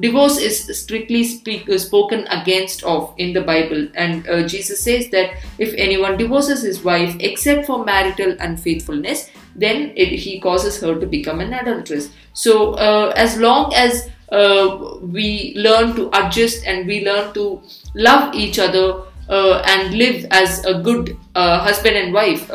divorce 0.01 0.39
is 0.39 0.59
strictly 0.81 1.23
speak, 1.25 1.69
spoken 1.79 2.27
against 2.29 2.83
of 2.85 3.13
in 3.19 3.35
the 3.35 3.43
bible. 3.43 3.89
And 3.95 4.25
jesus 4.49 4.81
says 4.81 5.11
that 5.11 5.37
if 5.59 5.75
anyone 5.77 6.17
divorces 6.17 6.63
his 6.63 6.83
wife 6.83 7.15
except 7.21 7.67
for 7.67 7.85
marital 7.85 8.35
unfaithfulness 8.41 9.29
then 9.57 9.93
it, 9.97 10.09
he 10.09 10.41
causes 10.41 10.81
her 10.81 10.99
to 10.99 11.07
become 11.07 11.41
an 11.41 11.53
adulteress. 11.53 12.11
So 12.33 12.75
uh, 12.75 13.13
as 13.17 13.39
long 13.39 13.73
as 13.75 14.09
uh, 14.31 14.99
we 15.01 15.55
learn 15.57 15.95
to 15.97 16.11
adjust 16.13 16.65
and 16.67 16.87
we 16.87 17.05
learn 17.05 17.33
to 17.35 17.63
love 17.95 18.35
each 18.35 18.59
other 18.59 19.03
uh, 19.29 19.63
and 19.67 19.95
live 19.95 20.27
as 20.31 20.65
a 20.65 20.81
good 20.81 21.17
uh, 21.35 21.61
husband 21.61 21.97
and 21.97 22.13
wife 22.13 22.51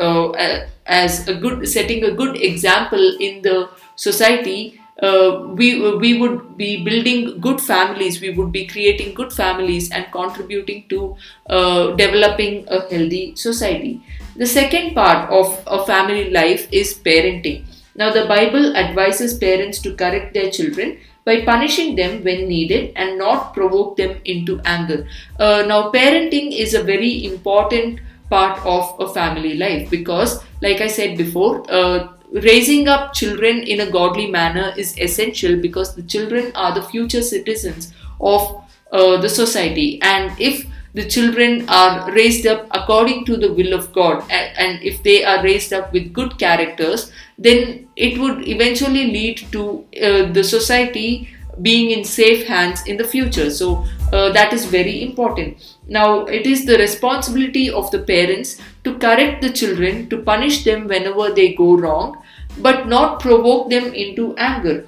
as 0.86 1.28
a 1.28 1.34
good 1.34 1.68
setting 1.68 2.04
a 2.04 2.10
good 2.10 2.36
example 2.36 3.16
in 3.20 3.42
the 3.42 3.68
society, 3.96 4.80
uh, 5.00 5.46
we, 5.54 5.96
we 5.96 6.18
would 6.20 6.56
be 6.56 6.84
building 6.84 7.40
good 7.40 7.60
families, 7.60 8.20
we 8.20 8.30
would 8.30 8.52
be 8.52 8.66
creating 8.66 9.14
good 9.14 9.32
families 9.32 9.90
and 9.90 10.06
contributing 10.12 10.84
to 10.88 11.16
uh, 11.48 11.92
developing 11.92 12.66
a 12.68 12.80
healthy 12.88 13.34
society. 13.36 14.02
The 14.36 14.46
second 14.46 14.94
part 14.94 15.30
of 15.30 15.62
a 15.66 15.84
family 15.86 16.30
life 16.30 16.68
is 16.72 16.94
parenting. 16.94 17.64
Now, 17.94 18.12
the 18.12 18.26
Bible 18.26 18.76
advises 18.76 19.34
parents 19.34 19.78
to 19.80 19.94
correct 19.94 20.34
their 20.34 20.50
children 20.50 20.98
by 21.24 21.44
punishing 21.44 21.94
them 21.94 22.24
when 22.24 22.48
needed 22.48 22.92
and 22.96 23.18
not 23.18 23.54
provoke 23.54 23.96
them 23.96 24.20
into 24.24 24.60
anger. 24.64 25.06
Uh, 25.38 25.64
now, 25.66 25.90
parenting 25.90 26.56
is 26.56 26.74
a 26.74 26.82
very 26.82 27.24
important 27.26 28.00
part 28.30 28.58
of 28.64 28.96
a 28.98 29.12
family 29.12 29.54
life 29.54 29.90
because, 29.90 30.42
like 30.62 30.80
I 30.80 30.86
said 30.86 31.18
before, 31.18 31.64
uh, 31.70 32.08
raising 32.32 32.88
up 32.88 33.12
children 33.12 33.58
in 33.58 33.80
a 33.80 33.90
godly 33.90 34.30
manner 34.30 34.72
is 34.76 34.98
essential 34.98 35.56
because 35.56 35.94
the 35.94 36.02
children 36.02 36.52
are 36.54 36.74
the 36.74 36.82
future 36.82 37.22
citizens 37.22 37.92
of 38.20 38.64
uh, 38.90 39.20
the 39.20 39.28
society. 39.28 40.00
And 40.02 40.38
if 40.40 40.66
the 40.94 41.08
children 41.08 41.68
are 41.68 42.10
raised 42.12 42.46
up 42.46 42.66
according 42.72 43.24
to 43.24 43.36
the 43.36 43.52
will 43.52 43.72
of 43.72 43.92
god 43.92 44.22
and, 44.30 44.82
if 44.82 45.02
they 45.02 45.24
are 45.24 45.42
raised 45.42 45.72
up 45.72 45.92
with 45.92 46.12
good 46.12 46.38
characters 46.38 47.10
then 47.38 47.88
it 47.96 48.18
would 48.18 48.46
eventually 48.46 49.06
lead 49.10 49.38
to 49.52 49.86
uh, 50.02 50.30
the 50.32 50.44
society 50.44 51.28
being 51.60 51.90
in 51.90 52.02
safe 52.04 52.46
hands 52.46 52.86
in 52.86 52.96
the 52.96 53.04
future. 53.04 53.50
So 53.50 53.84
uh, 54.12 54.32
that 54.32 54.52
is 54.54 54.64
very 54.64 55.02
important. 55.02 55.76
Now 55.86 56.24
it 56.24 56.46
is 56.46 56.64
the 56.64 56.78
responsibility 56.78 57.68
of 57.70 57.90
the 57.90 57.98
parents 57.98 58.58
to 58.84 58.98
correct 58.98 59.42
the 59.42 59.50
children 59.50 60.08
to 60.08 60.22
punish 60.22 60.64
them 60.64 60.88
whenever 60.88 61.30
they 61.30 61.54
go 61.54 61.76
wrong 61.76 62.21
but 62.58 62.88
not 62.88 63.20
provoke 63.20 63.70
them 63.70 63.92
into 63.94 64.34
anger. 64.36 64.86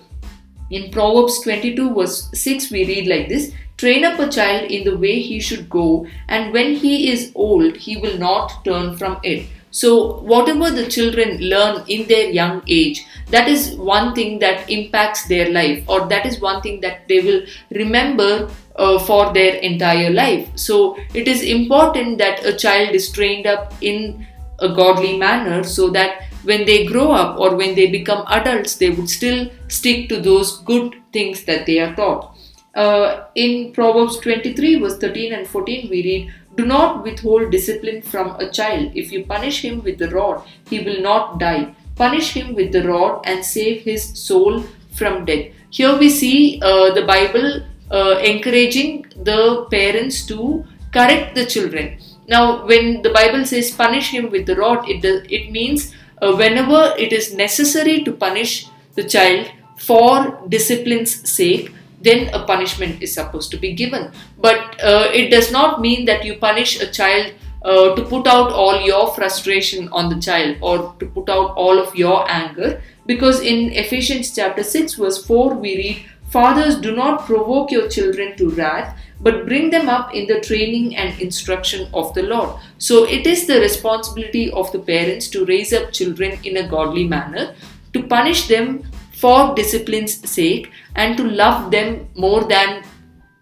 In 0.71 0.91
Proverbs 0.91 1.41
22, 1.43 1.95
verse 1.95 2.31
6, 2.33 2.71
we 2.71 2.87
read 2.87 3.07
like 3.07 3.29
this 3.29 3.53
Train 3.77 4.05
up 4.05 4.21
a 4.21 4.29
child 4.29 4.71
in 4.71 4.85
the 4.85 4.97
way 4.97 5.21
he 5.21 5.41
should 5.41 5.69
go, 5.69 6.07
and 6.29 6.53
when 6.53 6.75
he 6.75 7.11
is 7.11 7.33
old, 7.35 7.77
he 7.77 7.97
will 7.97 8.17
not 8.19 8.65
turn 8.65 8.97
from 8.97 9.19
it. 9.23 9.47
So, 9.73 10.21
whatever 10.21 10.71
the 10.71 10.87
children 10.87 11.39
learn 11.41 11.83
in 11.89 12.07
their 12.07 12.31
young 12.31 12.63
age, 12.69 13.05
that 13.31 13.49
is 13.49 13.75
one 13.75 14.15
thing 14.15 14.39
that 14.39 14.71
impacts 14.71 15.27
their 15.27 15.51
life, 15.51 15.85
or 15.89 16.07
that 16.09 16.25
is 16.25 16.41
one 16.41 16.63
thing 16.63 16.81
that 16.83 17.09
they 17.09 17.19
will 17.19 17.43
remember 17.73 18.49
uh, 18.77 19.01
for 19.01 19.33
their 19.33 19.57
entire 19.57 20.11
life. 20.11 20.49
So, 20.55 20.97
it 21.13 21.27
is 21.27 21.43
important 21.43 22.19
that 22.19 22.47
a 22.47 22.57
child 22.57 22.95
is 22.95 23.11
trained 23.11 23.49
up 23.49 23.75
in 23.81 24.25
a 24.61 24.69
godly 24.69 25.19
manner 25.19 25.65
so 25.65 25.91
that 25.91 26.23
when 26.45 26.65
they 26.65 26.87
grow 26.87 27.13
up 27.13 27.39
or 27.39 27.57
when 27.57 27.75
they 27.75 27.87
become 27.87 28.25
adults, 28.29 28.77
they 28.77 28.91
would 28.91 29.09
still 29.09 29.51
stick 29.69 30.09
to 30.09 30.21
those 30.21 30.59
good 30.61 30.95
things 31.13 31.45
that 31.45 31.67
they 31.67 31.79
are 31.79 31.95
taught. 31.95 32.37
Uh, 32.75 33.27
in 33.35 33.73
Proverbs 33.73 34.19
23, 34.19 34.81
verse 34.81 34.99
13 34.99 35.33
and 35.33 35.47
14, 35.47 35.89
we 35.89 36.03
read, 36.03 36.35
Do 36.57 36.67
not 36.67 37.05
withhold 37.05 37.51
discipline 37.51 38.03
from 38.03 38.37
a 38.41 38.51
child. 38.51 38.93
If 38.95 39.13
you 39.13 39.25
punish 39.25 39.65
him 39.65 39.83
with 39.83 39.99
the 39.99 40.11
rod, 40.11 40.43
he 40.69 40.81
will 40.81 41.01
not 41.01 41.39
die. 41.39 41.75
Punish 41.97 42.33
him 42.33 42.55
with 42.55 42.73
the 42.73 42.87
rod 42.87 43.23
and 43.25 43.45
save 43.45 43.83
his 43.83 44.19
soul 44.19 44.65
from 44.93 45.25
death. 45.25 45.53
Here 45.71 45.97
we 45.97 46.11
see 46.11 46.61
uh, 46.63 46.93
the 46.95 47.05
Bible 47.05 47.63
uh, 47.91 48.19
encouraging 48.19 49.07
the 49.17 49.67
parents 49.71 50.27
to 50.27 50.65
correct 50.93 51.35
the 51.35 51.47
children. 51.47 51.99
Now, 52.27 52.67
when 52.67 53.03
the 53.03 53.11
Bible 53.11 53.45
says 53.45 53.71
punish 53.71 54.11
him 54.11 54.31
with 54.31 54.47
the 54.47 54.57
rod, 54.57 54.89
it, 54.89 55.03
does, 55.03 55.23
it 55.29 55.51
means 55.51 55.95
uh, 56.23 56.35
whenever 56.35 56.95
it 56.99 57.13
is 57.13 57.35
necessary 57.35 58.03
to 58.05 58.13
punish 58.13 58.69
the 58.95 59.05
child 59.05 59.51
for 59.77 60.41
discipline's 60.49 61.29
sake, 61.29 61.73
then 62.01 62.29
a 62.35 62.45
punishment 62.45 63.03
is 63.03 63.15
supposed 63.15 63.51
to 63.51 63.57
be 63.57 63.73
given. 63.73 64.13
But 64.39 64.81
uh, 64.83 65.11
it 65.13 65.31
does 65.31 65.51
not 65.51 65.81
mean 65.81 66.05
that 66.05 66.25
you 66.25 66.37
punish 66.37 66.81
a 66.81 66.91
child 66.91 67.33
uh, 67.65 67.95
to 67.95 68.05
put 68.05 68.27
out 68.27 68.53
all 68.53 68.81
your 68.81 69.15
frustration 69.15 69.89
on 69.89 70.11
the 70.11 70.21
child 70.21 70.59
or 70.61 70.95
to 71.01 71.07
put 71.07 71.29
out 71.29 71.57
all 71.57 71.79
of 71.79 71.97
your 71.97 72.31
anger. 72.31 72.83
Because 73.07 73.41
in 73.41 73.73
Ephesians 73.73 74.35
chapter 74.35 74.63
6, 74.63 74.95
verse 74.95 75.27
4, 75.27 75.55
we 75.55 75.77
read, 75.77 76.05
Fathers, 76.29 76.77
do 76.77 76.95
not 76.95 77.27
provoke 77.27 77.71
your 77.71 77.89
children 77.89 78.37
to 78.37 78.51
wrath, 78.51 78.99
but 79.25 79.47
bring 79.47 79.71
them 79.71 79.89
up 79.89 80.15
in 80.15 80.27
the 80.27 80.41
training 80.41 80.95
and 80.97 81.19
instruction 81.21 81.89
of 81.95 82.13
the 82.15 82.23
Lord. 82.23 82.51
So 82.79 83.05
it 83.05 83.27
is 83.27 83.47
the 83.47 83.59
responsibility 83.59 84.51
of 84.51 84.71
the 84.71 84.79
parents 84.79 85.29
to 85.29 85.47
raise 85.47 85.73
up 85.73 85.93
children 85.93 86.39
in 86.45 86.59
a 86.59 86.69
godly 86.69 87.09
manner, 87.09 87.55
to 87.95 88.03
punish 88.03 88.49
them 88.49 88.85
for 89.17 89.55
discipline's 89.55 90.29
sake 90.29 90.71
and 90.95 91.17
to 91.17 91.25
love 91.25 91.71
them 91.71 92.07
more 92.15 92.45
than 92.45 92.85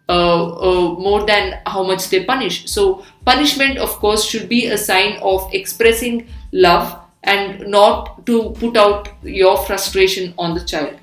uh, 0.08 0.44
uh, 0.68 0.94
more 0.98 1.24
than 1.26 1.60
how 1.66 1.82
much 1.82 2.08
they 2.10 2.24
punish. 2.24 2.70
So 2.70 3.04
punishment, 3.24 3.78
of 3.78 3.90
course, 3.98 4.24
should 4.24 4.48
be 4.48 4.66
a 4.66 4.76
sign 4.76 5.18
of 5.22 5.48
expressing 5.52 6.28
love 6.52 6.98
and 7.24 7.66
not 7.66 8.26
to 8.26 8.50
put 8.58 8.76
out 8.76 9.08
your 9.22 9.56
frustration 9.64 10.34
on 10.36 10.54
the 10.54 10.64
child. 10.64 10.98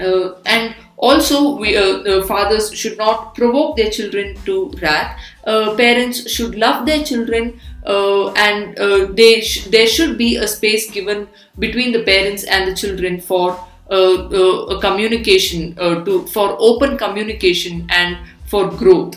Uh, 0.00 0.40
and 0.46 0.74
also, 1.00 1.56
we, 1.56 1.76
uh, 1.78 2.22
fathers 2.24 2.74
should 2.74 2.98
not 2.98 3.34
provoke 3.34 3.76
their 3.76 3.90
children 3.90 4.36
to 4.44 4.70
wrath. 4.82 5.18
Uh, 5.44 5.74
parents 5.74 6.30
should 6.30 6.54
love 6.54 6.84
their 6.84 7.02
children, 7.02 7.58
uh, 7.86 8.30
and 8.32 8.78
uh, 8.78 9.06
they 9.06 9.40
sh- 9.40 9.64
there 9.68 9.86
should 9.86 10.18
be 10.18 10.36
a 10.36 10.46
space 10.46 10.90
given 10.90 11.26
between 11.58 11.92
the 11.92 12.02
parents 12.02 12.44
and 12.44 12.70
the 12.70 12.74
children 12.74 13.18
for 13.18 13.52
uh, 13.90 13.94
uh, 13.94 14.76
a 14.76 14.80
communication 14.82 15.74
to 16.04 16.26
for 16.26 16.54
open 16.58 16.98
communication 16.98 17.86
and 17.88 18.18
for 18.44 18.68
growth. 18.68 19.16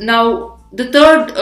now, 0.00 0.58
the 0.72 0.86
third 0.90 1.36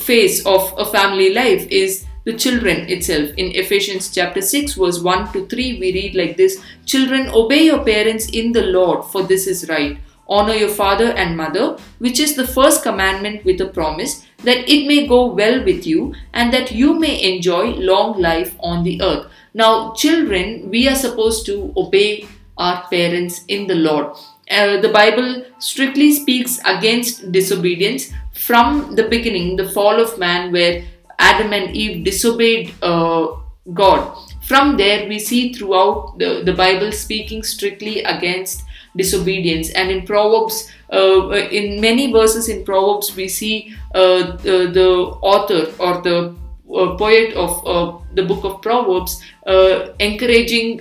phase 0.00 0.44
of 0.46 0.74
a 0.78 0.84
family 0.84 1.32
life 1.32 1.64
is 1.70 2.06
the 2.24 2.32
children 2.32 2.88
itself. 2.88 3.30
In 3.36 3.54
Ephesians 3.54 4.12
chapter 4.14 4.40
6, 4.40 4.74
verse 4.74 5.00
1 5.00 5.32
to 5.32 5.46
3, 5.46 5.78
we 5.78 5.92
read 5.92 6.14
like 6.14 6.36
this 6.36 6.62
Children, 6.86 7.28
obey 7.28 7.64
your 7.64 7.84
parents 7.84 8.26
in 8.26 8.52
the 8.52 8.62
Lord, 8.62 9.04
for 9.06 9.22
this 9.22 9.46
is 9.46 9.68
right. 9.68 9.98
Honor 10.28 10.54
your 10.54 10.68
father 10.68 11.12
and 11.12 11.36
mother, 11.36 11.76
which 11.98 12.20
is 12.20 12.36
the 12.36 12.46
first 12.46 12.82
commandment 12.82 13.44
with 13.44 13.60
a 13.60 13.66
promise 13.66 14.24
that 14.44 14.68
it 14.68 14.86
may 14.86 15.06
go 15.06 15.26
well 15.26 15.64
with 15.64 15.86
you 15.86 16.14
and 16.32 16.52
that 16.52 16.72
you 16.72 16.98
may 16.98 17.34
enjoy 17.34 17.70
long 17.74 18.20
life 18.20 18.56
on 18.60 18.82
the 18.84 19.02
earth. 19.02 19.26
Now, 19.52 19.92
children, 19.92 20.70
we 20.70 20.88
are 20.88 20.94
supposed 20.94 21.44
to 21.46 21.72
obey 21.76 22.26
our 22.56 22.86
parents 22.88 23.44
in 23.48 23.66
the 23.66 23.74
Lord. 23.74 24.16
Uh, 24.50 24.80
the 24.80 24.88
Bible 24.88 25.44
strictly 25.58 26.12
speaks 26.12 26.58
against 26.64 27.32
disobedience 27.32 28.12
from 28.32 28.94
the 28.94 29.08
beginning, 29.08 29.56
the 29.56 29.68
fall 29.68 30.00
of 30.00 30.18
man, 30.18 30.52
where 30.52 30.84
Adam 31.22 31.52
and 31.52 31.74
Eve 31.74 32.04
disobeyed 32.04 32.74
uh, 32.82 33.28
God. 33.72 34.18
From 34.42 34.76
there, 34.76 35.08
we 35.08 35.18
see 35.20 35.52
throughout 35.52 36.18
the, 36.18 36.42
the 36.44 36.52
Bible 36.52 36.90
speaking 36.90 37.44
strictly 37.44 38.02
against 38.02 38.64
disobedience. 38.96 39.70
And 39.70 39.90
in 39.90 40.04
Proverbs, 40.04 40.68
uh, 40.92 41.30
in 41.30 41.80
many 41.80 42.12
verses 42.12 42.48
in 42.48 42.64
Proverbs, 42.64 43.14
we 43.16 43.28
see 43.28 43.74
uh, 43.94 44.36
the, 44.38 44.70
the, 44.74 44.88
author 45.22 45.72
or 45.78 46.02
the 46.02 46.34
uh, 46.74 46.96
poet 46.96 47.34
of 47.34 47.66
uh, 47.66 47.98
the 48.14 48.24
book 48.24 48.44
of 48.44 48.60
Proverbs 48.60 49.22
uh, 49.46 49.92
encouraging 50.00 50.80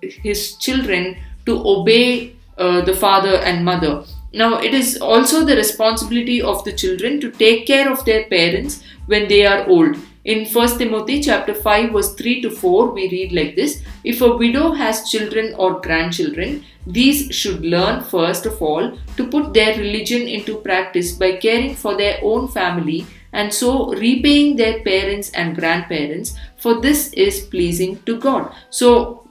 his 0.00 0.56
children 0.56 1.16
to 1.44 1.60
obey 1.66 2.36
the 2.56 2.96
father 3.00 3.36
and 3.38 3.64
mother. 3.64 4.04
Now, 4.34 4.58
it 4.58 4.72
is 4.72 4.98
also 5.00 5.44
the 5.44 5.56
responsibility 5.56 6.40
of 6.40 6.64
the 6.64 6.72
children 6.72 7.20
to 7.20 7.30
take 7.30 7.66
care 7.66 7.90
of 7.92 8.04
their 8.04 8.24
parents 8.24 8.82
when 9.06 9.28
they 9.28 9.44
are 9.44 9.66
old. 9.68 9.96
In 10.24 10.46
1 10.46 10.78
Timothy 10.78 11.20
chapter 11.20 11.52
5 11.52 11.90
verse 11.90 12.14
3 12.14 12.42
to 12.42 12.50
4 12.50 12.92
we 12.92 13.08
read 13.10 13.32
like 13.32 13.56
this 13.56 13.82
If 14.04 14.20
a 14.20 14.36
widow 14.36 14.70
has 14.70 15.10
children 15.10 15.52
or 15.56 15.80
grandchildren 15.80 16.64
these 16.86 17.34
should 17.34 17.62
learn 17.62 18.04
first 18.04 18.46
of 18.46 18.62
all 18.62 18.96
to 19.16 19.26
put 19.26 19.52
their 19.52 19.76
religion 19.76 20.28
into 20.28 20.58
practice 20.58 21.10
by 21.10 21.32
caring 21.38 21.74
for 21.74 21.96
their 21.96 22.20
own 22.22 22.46
family 22.46 23.04
and 23.32 23.52
so 23.52 23.92
repaying 23.94 24.54
their 24.54 24.80
parents 24.84 25.30
and 25.30 25.56
grandparents 25.56 26.36
for 26.56 26.80
this 26.80 27.12
is 27.14 27.40
pleasing 27.40 28.00
to 28.04 28.16
God. 28.20 28.54
So 28.70 29.28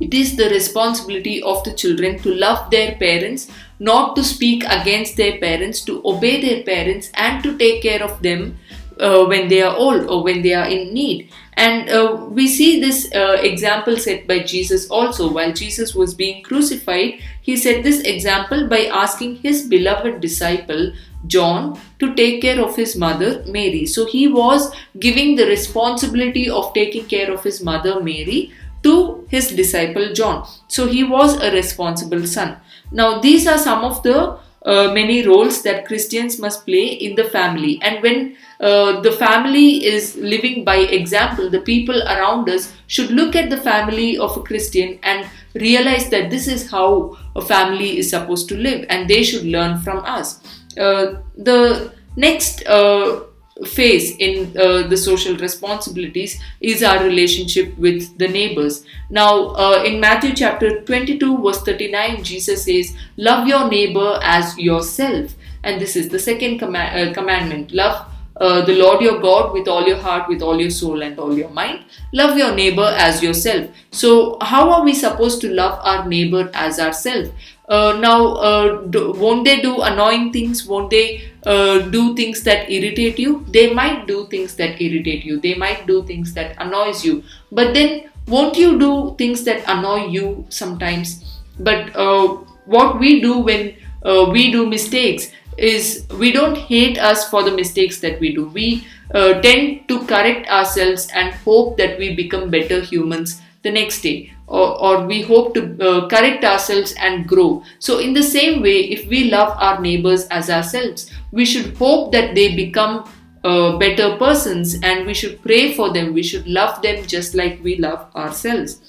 it 0.00 0.14
is 0.14 0.36
the 0.36 0.48
responsibility 0.50 1.42
of 1.42 1.64
the 1.64 1.74
children 1.74 2.18
to 2.20 2.34
love 2.34 2.70
their 2.70 2.94
parents, 2.96 3.50
not 3.78 4.14
to 4.16 4.24
speak 4.24 4.64
against 4.64 5.16
their 5.16 5.38
parents, 5.38 5.80
to 5.82 6.00
obey 6.04 6.40
their 6.40 6.62
parents, 6.62 7.10
and 7.14 7.42
to 7.42 7.56
take 7.58 7.82
care 7.82 8.02
of 8.02 8.22
them 8.22 8.58
uh, 9.00 9.24
when 9.24 9.48
they 9.48 9.62
are 9.62 9.76
old 9.76 10.08
or 10.08 10.22
when 10.22 10.42
they 10.42 10.54
are 10.54 10.66
in 10.68 10.92
need. 10.92 11.30
And 11.54 11.88
uh, 11.88 12.26
we 12.30 12.46
see 12.46 12.80
this 12.80 13.12
uh, 13.12 13.38
example 13.40 13.96
set 13.96 14.28
by 14.28 14.40
Jesus 14.40 14.88
also. 14.88 15.32
While 15.32 15.52
Jesus 15.52 15.94
was 15.94 16.14
being 16.14 16.42
crucified, 16.44 17.20
he 17.42 17.56
set 17.56 17.82
this 17.82 18.00
example 18.00 18.68
by 18.68 18.86
asking 18.86 19.36
his 19.36 19.66
beloved 19.66 20.20
disciple, 20.20 20.92
John, 21.26 21.80
to 21.98 22.14
take 22.14 22.42
care 22.42 22.60
of 22.64 22.76
his 22.76 22.96
mother, 22.96 23.42
Mary. 23.48 23.86
So 23.86 24.06
he 24.06 24.28
was 24.28 24.72
giving 25.00 25.34
the 25.34 25.46
responsibility 25.46 26.48
of 26.48 26.72
taking 26.74 27.06
care 27.06 27.32
of 27.32 27.42
his 27.42 27.60
mother, 27.60 28.00
Mary, 28.00 28.52
to 28.82 29.26
his 29.28 29.48
disciple, 29.50 30.12
John. 30.12 30.46
So 30.68 30.86
he 30.86 31.04
was 31.04 31.40
a 31.40 31.50
responsible 31.52 32.26
son. 32.26 32.56
Now, 32.92 33.20
these 33.20 33.46
are 33.46 33.58
some 33.58 33.84
of 33.84 34.02
the 34.02 34.38
uh, 34.64 34.92
many 34.92 35.26
roles 35.26 35.62
that 35.62 35.86
Christians 35.86 36.38
must 36.38 36.66
play 36.66 36.86
in 36.86 37.14
the 37.14 37.24
family. 37.24 37.80
And 37.82 38.02
when 38.02 38.36
uh, 38.60 39.00
the 39.00 39.12
family 39.12 39.84
is 39.84 40.16
living 40.16 40.64
by 40.64 40.76
example, 40.76 41.48
the 41.48 41.60
people 41.60 42.02
around 42.02 42.48
us 42.48 42.74
should 42.86 43.10
look 43.10 43.36
at 43.36 43.50
the 43.50 43.56
family 43.56 44.18
of 44.18 44.36
a 44.36 44.42
Christian 44.42 44.98
and 45.02 45.28
realize 45.54 46.10
that 46.10 46.30
this 46.30 46.48
is 46.48 46.70
how 46.70 47.16
a 47.36 47.40
family 47.42 47.98
is 47.98 48.10
supposed 48.10 48.48
to 48.48 48.56
live 48.56 48.84
and 48.90 49.08
they 49.08 49.22
should 49.22 49.44
learn 49.44 49.78
from 49.78 49.98
us. 50.04 50.40
Uh, 50.76 51.22
the 51.36 51.92
next 52.16 52.66
uh, 52.66 53.20
phase 53.66 54.16
in 54.18 54.56
uh, 54.56 54.86
the 54.86 54.96
social 54.96 55.36
responsibilities 55.36 56.40
is 56.60 56.82
our 56.82 57.02
relationship 57.04 57.76
with 57.76 58.16
the 58.18 58.28
neighbors. 58.28 58.84
Now, 59.10 59.48
uh, 59.48 59.82
in 59.84 60.00
Matthew 60.00 60.34
chapter 60.34 60.82
22, 60.82 61.42
verse 61.42 61.62
39, 61.62 62.22
Jesus 62.22 62.64
says, 62.64 62.96
Love 63.16 63.48
your 63.48 63.68
neighbor 63.68 64.18
as 64.22 64.56
yourself. 64.58 65.34
And 65.64 65.80
this 65.80 65.96
is 65.96 66.08
the 66.08 66.18
second 66.18 66.60
com- 66.60 66.76
uh, 66.76 67.12
commandment 67.12 67.72
love 67.72 68.06
uh, 68.40 68.64
the 68.64 68.74
Lord 68.76 69.00
your 69.00 69.20
God 69.20 69.52
with 69.52 69.66
all 69.66 69.84
your 69.86 69.96
heart, 69.96 70.28
with 70.28 70.42
all 70.42 70.60
your 70.60 70.70
soul, 70.70 71.02
and 71.02 71.18
all 71.18 71.36
your 71.36 71.48
mind. 71.50 71.84
Love 72.12 72.38
your 72.38 72.54
neighbor 72.54 72.94
as 72.96 73.22
yourself. 73.22 73.68
So, 73.90 74.38
how 74.40 74.70
are 74.70 74.84
we 74.84 74.94
supposed 74.94 75.40
to 75.40 75.52
love 75.52 75.80
our 75.82 76.06
neighbor 76.06 76.48
as 76.54 76.78
ourselves? 76.78 77.30
Uh, 77.68 77.98
now, 78.00 78.34
uh, 78.36 78.80
do, 78.82 79.12
won't 79.12 79.44
they 79.44 79.60
do 79.60 79.82
annoying 79.82 80.32
things? 80.32 80.66
Won't 80.66 80.90
they 80.90 81.30
uh, 81.44 81.80
do 81.80 82.14
things 82.16 82.42
that 82.44 82.70
irritate 82.70 83.18
you? 83.18 83.44
They 83.48 83.74
might 83.74 84.06
do 84.06 84.26
things 84.28 84.56
that 84.56 84.80
irritate 84.80 85.24
you. 85.24 85.38
They 85.38 85.54
might 85.54 85.86
do 85.86 86.02
things 86.04 86.32
that 86.32 86.56
annoys 86.58 87.04
you. 87.04 87.22
But 87.52 87.74
then, 87.74 88.10
won't 88.26 88.56
you 88.56 88.78
do 88.78 89.14
things 89.18 89.44
that 89.44 89.64
annoy 89.66 90.06
you 90.06 90.46
sometimes? 90.48 91.42
But 91.58 91.94
uh, 91.94 92.38
what 92.64 92.98
we 92.98 93.20
do 93.20 93.38
when 93.38 93.74
uh, 94.02 94.30
we 94.32 94.50
do 94.50 94.66
mistakes 94.66 95.30
is 95.58 96.06
we 96.18 96.32
don't 96.32 96.56
hate 96.56 96.98
us 96.98 97.28
for 97.28 97.42
the 97.42 97.50
mistakes 97.50 98.00
that 98.00 98.20
we 98.20 98.34
do. 98.34 98.46
We 98.48 98.86
uh, 99.12 99.40
tend 99.40 99.88
to 99.88 100.06
correct 100.06 100.48
ourselves 100.48 101.08
and 101.14 101.34
hope 101.34 101.76
that 101.78 101.98
we 101.98 102.14
become 102.14 102.50
better 102.50 102.80
humans 102.80 103.40
the 103.62 103.70
next 103.70 104.02
day. 104.02 104.32
Or, 104.48 104.80
or 104.80 105.06
we 105.06 105.20
hope 105.20 105.52
to 105.54 105.62
uh, 105.78 106.08
correct 106.08 106.42
ourselves 106.42 106.94
and 106.98 107.28
grow. 107.28 107.62
So, 107.80 107.98
in 107.98 108.14
the 108.14 108.22
same 108.22 108.62
way, 108.62 108.80
if 108.80 109.06
we 109.06 109.30
love 109.30 109.54
our 109.60 109.78
neighbors 109.78 110.26
as 110.28 110.48
ourselves, 110.48 111.10
we 111.32 111.44
should 111.44 111.76
hope 111.76 112.12
that 112.12 112.34
they 112.34 112.56
become 112.56 113.04
uh, 113.44 113.76
better 113.76 114.16
persons 114.16 114.76
and 114.82 115.06
we 115.06 115.14
should 115.14 115.42
pray 115.42 115.74
for 115.74 115.92
them. 115.92 116.14
We 116.14 116.22
should 116.22 116.48
love 116.48 116.80
them 116.82 117.06
just 117.06 117.34
like 117.34 117.62
we 117.62 117.76
love 117.76 118.08
ourselves. 118.16 118.80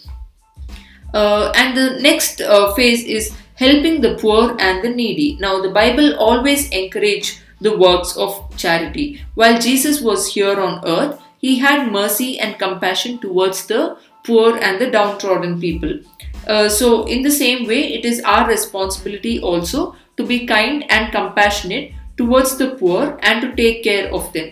Uh, 1.13 1.51
and 1.55 1.75
the 1.75 1.99
next 2.01 2.41
uh, 2.41 2.73
phase 2.73 3.03
is 3.03 3.35
helping 3.55 4.01
the 4.01 4.15
poor 4.15 4.55
and 4.59 4.83
the 4.83 4.89
needy. 4.89 5.37
Now, 5.39 5.61
the 5.61 5.71
Bible 5.71 6.15
always 6.17 6.69
encourage 6.69 7.41
the 7.61 7.77
works 7.77 8.15
of 8.15 8.55
charity. 8.57 9.21
While 9.35 9.59
Jesus 9.59 10.01
was 10.01 10.33
here 10.33 10.59
on 10.59 10.85
earth, 10.85 11.19
he 11.37 11.59
had 11.59 11.91
mercy 11.91 12.39
and 12.39 12.59
compassion 12.59 13.19
towards 13.19 13.65
the 13.67 13.97
poor 14.23 14.57
and 14.57 14.79
the 14.79 14.89
downtrodden 14.91 15.59
people. 15.59 15.99
Uh, 16.47 16.69
so, 16.69 17.05
in 17.05 17.21
the 17.21 17.31
same 17.31 17.67
way, 17.67 17.93
it 17.93 18.05
is 18.05 18.21
our 18.21 18.47
responsibility 18.47 19.39
also 19.39 19.95
to 20.17 20.25
be 20.25 20.45
kind 20.45 20.83
and 20.89 21.11
compassionate 21.11 21.93
towards 22.17 22.57
the 22.57 22.71
poor 22.75 23.17
and 23.21 23.41
to 23.41 23.55
take 23.55 23.83
care 23.83 24.13
of 24.13 24.31
them. 24.33 24.49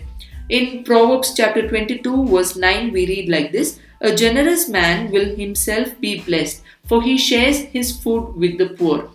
In 0.48 0.84
Proverbs 0.84 1.34
chapter 1.34 1.68
22, 1.68 2.26
verse 2.28 2.56
9, 2.56 2.92
we 2.92 3.06
read 3.06 3.28
like 3.28 3.52
this 3.52 3.78
A 4.00 4.14
generous 4.14 4.68
man 4.68 5.10
will 5.10 5.36
himself 5.36 6.00
be 6.00 6.20
blessed, 6.20 6.62
for 6.86 7.02
he 7.02 7.18
shares 7.18 7.58
his 7.76 7.92
food 8.00 8.34
with 8.36 8.58
the 8.58 8.70
poor. 8.70 9.10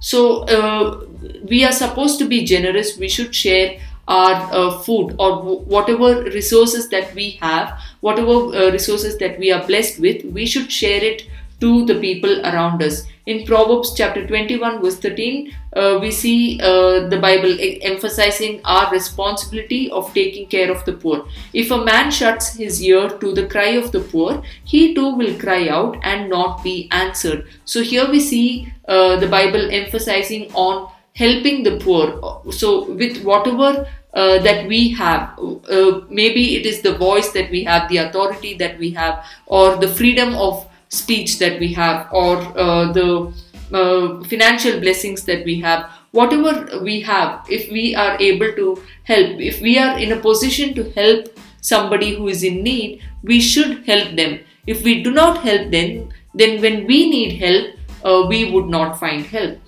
So, 0.00 0.44
uh, 0.44 1.04
we 1.48 1.64
are 1.64 1.72
supposed 1.72 2.18
to 2.20 2.28
be 2.28 2.44
generous, 2.44 2.96
we 2.96 3.08
should 3.08 3.34
share 3.34 3.78
our 4.08 4.48
uh, 4.52 4.78
food 4.80 5.14
or 5.18 5.60
whatever 5.76 6.22
resources 6.22 6.88
that 6.88 7.14
we 7.14 7.30
have, 7.42 7.78
whatever 8.00 8.32
uh, 8.32 8.70
resources 8.70 9.18
that 9.18 9.38
we 9.38 9.52
are 9.52 9.64
blessed 9.66 10.00
with, 10.00 10.24
we 10.24 10.46
should 10.46 10.72
share 10.72 11.02
it 11.04 11.28
to 11.60 11.84
the 11.86 12.00
people 12.00 12.40
around 12.46 12.82
us. 12.82 13.02
In 13.26 13.44
Proverbs 13.44 13.92
chapter 13.94 14.26
21, 14.26 14.80
verse 14.80 14.96
13, 14.98 15.54
uh, 15.74 15.98
we 16.00 16.10
see 16.10 16.58
uh, 16.62 17.08
the 17.08 17.18
Bible 17.20 17.54
emphasizing 17.82 18.60
our 18.64 18.90
responsibility 18.90 19.90
of 19.90 20.14
taking 20.14 20.46
care 20.46 20.70
of 20.70 20.82
the 20.86 20.94
poor. 20.94 21.26
If 21.52 21.70
a 21.70 21.84
man 21.84 22.10
shuts 22.10 22.54
his 22.54 22.82
ear 22.82 23.10
to 23.10 23.34
the 23.34 23.46
cry 23.46 23.70
of 23.70 23.92
the 23.92 24.00
poor, 24.00 24.42
he 24.64 24.94
too 24.94 25.14
will 25.14 25.38
cry 25.38 25.68
out 25.68 25.98
and 26.02 26.30
not 26.30 26.62
be 26.62 26.88
answered. 26.90 27.46
So 27.66 27.82
here 27.82 28.08
we 28.08 28.20
see 28.20 28.72
uh, 28.86 29.16
the 29.16 29.28
Bible 29.28 29.68
emphasizing 29.70 30.50
on 30.54 30.90
helping 31.18 31.64
the 31.64 31.76
poor. 31.78 32.42
So, 32.52 32.92
with 32.92 33.22
whatever 33.24 33.88
uh, 34.18 34.38
that 34.46 34.66
we 34.66 34.88
have. 34.90 35.38
Uh, 35.38 36.00
maybe 36.10 36.56
it 36.56 36.66
is 36.66 36.82
the 36.82 36.94
voice 36.96 37.30
that 37.32 37.50
we 37.50 37.62
have, 37.64 37.88
the 37.88 37.98
authority 37.98 38.54
that 38.54 38.78
we 38.78 38.90
have, 38.90 39.24
or 39.46 39.76
the 39.76 39.88
freedom 39.88 40.34
of 40.34 40.66
speech 40.88 41.38
that 41.38 41.60
we 41.60 41.72
have 41.72 42.08
or 42.12 42.36
uh, 42.58 42.92
the 42.92 43.32
uh, 43.72 44.24
financial 44.24 44.80
blessings 44.80 45.24
that 45.24 45.44
we 45.44 45.60
have 45.60 45.90
whatever 46.12 46.80
we 46.82 47.00
have 47.00 47.44
if 47.50 47.70
we 47.70 47.94
are 47.94 48.16
able 48.18 48.50
to 48.52 48.82
help 49.04 49.38
if 49.38 49.60
we 49.60 49.78
are 49.78 49.98
in 49.98 50.12
a 50.12 50.20
position 50.20 50.74
to 50.74 50.90
help 50.92 51.26
somebody 51.60 52.14
who 52.14 52.28
is 52.28 52.42
in 52.42 52.62
need 52.62 53.02
we 53.22 53.40
should 53.40 53.84
help 53.86 54.16
them 54.16 54.38
if 54.66 54.82
we 54.82 55.02
do 55.02 55.10
not 55.10 55.42
help 55.42 55.70
them 55.70 56.08
then 56.34 56.60
when 56.62 56.86
we 56.86 57.10
need 57.10 57.38
help 57.38 57.74
uh, 58.04 58.26
we 58.26 58.50
would 58.50 58.66
not 58.66 58.98
find 58.98 59.26
help 59.26 59.58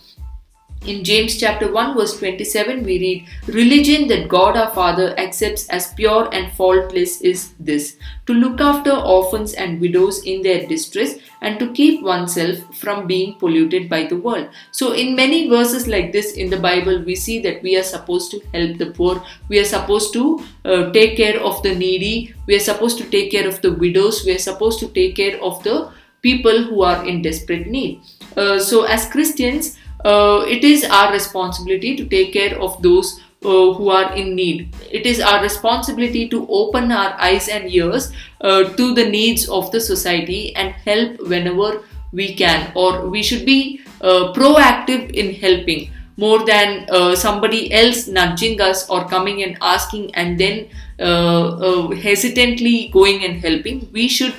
in 0.86 1.04
James 1.04 1.36
chapter 1.38 1.70
1 1.70 1.94
verse 1.94 2.18
27 2.18 2.82
we 2.84 2.98
read 2.98 3.54
religion 3.54 4.08
that 4.08 4.28
God 4.28 4.56
our 4.56 4.70
Father 4.70 5.14
accepts 5.18 5.68
as 5.68 5.92
pure 5.92 6.32
and 6.32 6.50
faultless 6.54 7.20
is 7.20 7.52
this 7.60 7.96
to 8.26 8.32
look 8.32 8.62
after 8.62 8.90
orphans 8.90 9.52
and 9.52 9.78
widows 9.78 10.24
in 10.24 10.40
their 10.40 10.66
distress 10.66 11.16
and 11.42 11.58
to 11.58 11.70
keep 11.72 12.02
oneself 12.02 12.56
from 12.74 13.06
being 13.06 13.34
polluted 13.38 13.90
by 13.90 14.04
the 14.04 14.16
world. 14.16 14.48
So 14.72 14.92
in 14.92 15.14
many 15.14 15.50
verses 15.50 15.86
like 15.86 16.12
this 16.12 16.32
in 16.32 16.48
the 16.48 16.56
bible 16.58 17.02
we 17.04 17.14
see 17.14 17.40
that 17.40 17.62
we 17.62 17.76
are 17.76 17.82
supposed 17.82 18.30
to 18.30 18.40
help 18.54 18.78
the 18.78 18.90
poor 18.92 19.22
we 19.50 19.58
are 19.58 19.66
supposed 19.76 20.14
to 20.14 20.42
uh, 20.64 20.90
take 20.92 21.16
care 21.18 21.38
of 21.40 21.62
the 21.62 21.74
needy 21.74 22.34
we 22.46 22.56
are 22.56 22.66
supposed 22.70 22.96
to 22.98 23.04
take 23.10 23.30
care 23.30 23.46
of 23.46 23.60
the 23.60 23.72
widows 23.74 24.24
we 24.24 24.34
are 24.34 24.46
supposed 24.50 24.80
to 24.80 24.88
take 24.88 25.16
care 25.16 25.38
of 25.42 25.62
the 25.62 25.92
people 26.22 26.64
who 26.64 26.82
are 26.82 27.06
in 27.06 27.20
desperate 27.20 27.66
need. 27.66 28.00
Uh, 28.36 28.58
so 28.58 28.84
as 28.84 29.06
christians 29.10 29.76
uh, 30.04 30.44
it 30.48 30.64
is 30.64 30.84
our 30.84 31.12
responsibility 31.12 31.96
to 31.96 32.04
take 32.06 32.32
care 32.32 32.58
of 32.60 32.82
those 32.82 33.20
uh, 33.42 33.72
who 33.72 33.88
are 33.88 34.14
in 34.14 34.34
need. 34.34 34.74
It 34.90 35.06
is 35.06 35.18
our 35.18 35.42
responsibility 35.42 36.28
to 36.28 36.46
open 36.48 36.92
our 36.92 37.14
eyes 37.18 37.48
and 37.48 37.70
ears 37.72 38.12
uh, 38.40 38.64
to 38.64 38.94
the 38.94 39.08
needs 39.08 39.48
of 39.48 39.70
the 39.72 39.80
society 39.80 40.54
and 40.56 40.72
help 40.72 41.26
whenever 41.26 41.82
we 42.12 42.34
can, 42.34 42.70
or 42.74 43.08
we 43.08 43.22
should 43.22 43.46
be 43.46 43.80
uh, 44.02 44.32
proactive 44.34 45.10
in 45.12 45.34
helping 45.34 45.90
more 46.16 46.44
than 46.44 46.86
uh, 46.90 47.16
somebody 47.16 47.72
else 47.72 48.08
nudging 48.08 48.60
us 48.60 48.90
or 48.90 49.08
coming 49.08 49.42
and 49.42 49.56
asking 49.62 50.14
and 50.14 50.38
then 50.38 50.68
uh, 50.98 51.88
hesitantly 51.92 52.90
going 52.92 53.24
and 53.24 53.40
helping. 53.40 53.88
We 53.90 54.06
should 54.08 54.34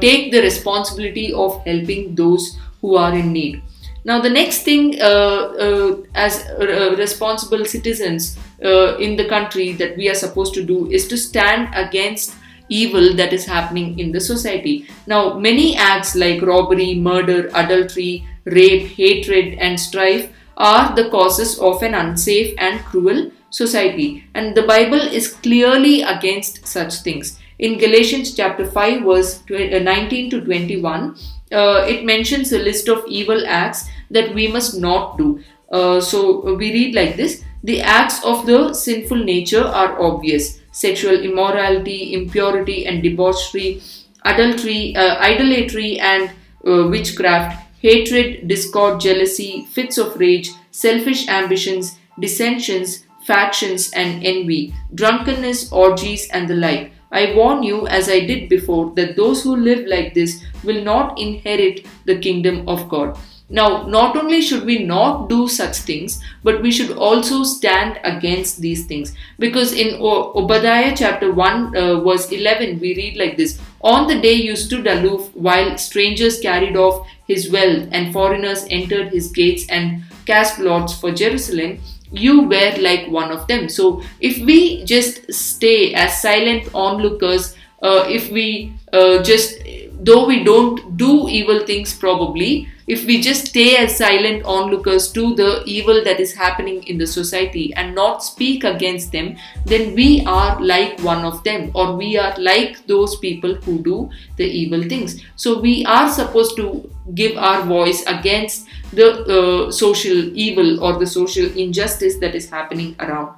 take 0.00 0.32
the 0.32 0.42
responsibility 0.42 1.32
of 1.32 1.64
helping 1.64 2.16
those 2.16 2.58
who 2.80 2.96
are 2.96 3.14
in 3.14 3.32
need. 3.32 3.62
Now, 4.04 4.20
the 4.20 4.30
next 4.30 4.62
thing, 4.62 5.00
uh, 5.00 5.04
uh, 5.04 5.96
as 6.14 6.44
uh, 6.60 6.94
responsible 6.98 7.64
citizens 7.64 8.36
in 8.60 9.16
the 9.16 9.26
country, 9.28 9.72
that 9.72 9.96
we 9.96 10.08
are 10.08 10.14
supposed 10.14 10.54
to 10.54 10.62
do 10.62 10.90
is 10.90 11.08
to 11.08 11.16
stand 11.16 11.74
against 11.74 12.34
evil 12.68 13.14
that 13.14 13.32
is 13.32 13.44
happening 13.46 13.98
in 13.98 14.12
the 14.12 14.20
society. 14.20 14.86
Now, 15.06 15.38
many 15.38 15.76
acts 15.76 16.14
like 16.14 16.42
robbery, 16.42 16.94
murder, 16.94 17.50
adultery, 17.54 18.26
rape, 18.44 18.88
hatred, 18.88 19.58
and 19.58 19.78
strife 19.78 20.30
are 20.56 20.94
the 20.94 21.10
causes 21.10 21.58
of 21.58 21.82
an 21.82 21.94
unsafe 21.94 22.54
and 22.58 22.80
cruel 22.84 23.30
society. 23.50 24.24
And 24.34 24.54
the 24.54 24.62
Bible 24.62 25.00
is 25.00 25.34
clearly 25.34 26.02
against 26.02 26.66
such 26.66 26.94
things. 27.02 27.38
In 27.58 27.78
Galatians 27.78 28.34
chapter 28.34 28.66
5, 28.66 29.02
verse 29.02 29.42
uh, 29.50 29.78
19 29.78 30.30
to 30.30 30.40
21, 30.44 31.16
uh, 31.52 31.84
it 31.88 32.04
mentions 32.04 32.52
a 32.52 32.58
list 32.58 32.88
of 32.88 33.04
evil 33.06 33.44
acts 33.46 33.88
that 34.14 34.34
we 34.34 34.48
must 34.48 34.78
not 34.80 35.18
do. 35.18 35.40
Uh, 35.70 36.00
so 36.00 36.54
we 36.54 36.72
read 36.72 36.94
like 36.94 37.16
this 37.16 37.42
The 37.64 37.80
acts 37.80 38.22
of 38.24 38.46
the 38.46 38.74
sinful 38.74 39.24
nature 39.24 39.64
are 39.64 40.00
obvious 40.00 40.60
sexual 40.72 41.20
immorality, 41.28 42.14
impurity, 42.14 42.86
and 42.86 43.02
debauchery, 43.02 43.80
adultery, 44.24 44.94
uh, 44.96 45.16
idolatry, 45.18 45.98
and 46.00 46.30
uh, 46.66 46.88
witchcraft, 46.88 47.64
hatred, 47.80 48.48
discord, 48.48 49.00
jealousy, 49.00 49.66
fits 49.70 49.98
of 49.98 50.16
rage, 50.16 50.50
selfish 50.72 51.28
ambitions, 51.28 51.96
dissensions, 52.18 53.04
factions, 53.24 53.90
and 53.92 54.24
envy, 54.24 54.74
drunkenness, 54.94 55.70
orgies, 55.72 56.28
and 56.30 56.48
the 56.48 56.54
like. 56.56 56.92
I 57.14 57.34
warn 57.34 57.62
you, 57.62 57.86
as 57.86 58.08
I 58.08 58.20
did 58.20 58.48
before, 58.48 58.92
that 58.96 59.16
those 59.16 59.42
who 59.42 59.56
live 59.56 59.86
like 59.86 60.14
this 60.14 60.42
will 60.64 60.82
not 60.82 61.18
inherit 61.18 61.86
the 62.04 62.18
kingdom 62.18 62.68
of 62.68 62.88
God. 62.88 63.16
Now, 63.50 63.86
not 63.86 64.16
only 64.16 64.40
should 64.40 64.64
we 64.64 64.78
not 64.78 65.28
do 65.28 65.46
such 65.48 65.76
things, 65.76 66.20
but 66.42 66.62
we 66.62 66.72
should 66.72 66.96
also 66.96 67.44
stand 67.44 68.00
against 68.02 68.60
these 68.60 68.86
things. 68.86 69.14
Because 69.38 69.72
in 69.72 70.00
Obadiah 70.00 70.96
chapter 70.96 71.30
1, 71.32 71.76
uh, 71.76 72.00
verse 72.00 72.32
11, 72.32 72.80
we 72.80 72.96
read 72.96 73.16
like 73.16 73.36
this 73.36 73.60
On 73.82 74.08
the 74.08 74.20
day 74.20 74.32
you 74.32 74.56
stood 74.56 74.86
aloof 74.86 75.30
while 75.34 75.76
strangers 75.76 76.40
carried 76.40 76.76
off 76.76 77.06
his 77.28 77.50
wealth 77.50 77.86
and 77.92 78.12
foreigners 78.12 78.66
entered 78.70 79.12
his 79.12 79.30
gates 79.30 79.66
and 79.68 80.02
cast 80.26 80.58
lots 80.58 80.98
for 80.98 81.12
Jerusalem, 81.12 81.78
you 82.14 82.42
were 82.42 82.74
like 82.78 83.08
one 83.08 83.30
of 83.30 83.46
them. 83.46 83.68
So, 83.68 84.02
if 84.20 84.38
we 84.38 84.84
just 84.84 85.32
stay 85.32 85.94
as 85.94 86.20
silent 86.20 86.68
onlookers, 86.74 87.54
uh, 87.82 88.04
if 88.08 88.30
we 88.30 88.72
uh, 88.92 89.22
just, 89.22 89.58
though 90.00 90.26
we 90.26 90.44
don't 90.44 90.96
do 90.96 91.28
evil 91.28 91.66
things 91.66 91.94
probably, 91.94 92.68
if 92.86 93.06
we 93.06 93.20
just 93.20 93.46
stay 93.46 93.76
as 93.76 93.96
silent 93.96 94.44
onlookers 94.44 95.10
to 95.12 95.34
the 95.34 95.62
evil 95.64 96.04
that 96.04 96.20
is 96.20 96.34
happening 96.34 96.82
in 96.84 96.98
the 96.98 97.06
society 97.06 97.72
and 97.74 97.94
not 97.94 98.22
speak 98.22 98.64
against 98.64 99.12
them, 99.12 99.36
then 99.64 99.94
we 99.94 100.22
are 100.26 100.60
like 100.60 101.00
one 101.00 101.24
of 101.24 101.42
them, 101.44 101.70
or 101.74 101.96
we 101.96 102.18
are 102.18 102.34
like 102.38 102.86
those 102.86 103.16
people 103.18 103.54
who 103.54 103.78
do 103.82 104.10
the 104.36 104.44
evil 104.44 104.82
things. 104.82 105.22
So, 105.36 105.60
we 105.60 105.84
are 105.86 106.10
supposed 106.10 106.56
to 106.56 106.90
give 107.14 107.36
our 107.36 107.62
voice 107.64 108.04
against 108.06 108.66
the 108.92 109.24
uh, 109.24 109.70
social 109.70 110.36
evil 110.36 110.82
or 110.82 110.98
the 110.98 111.06
social 111.06 111.46
injustice 111.56 112.18
that 112.18 112.34
is 112.34 112.48
happening 112.48 112.96
around. 112.98 113.36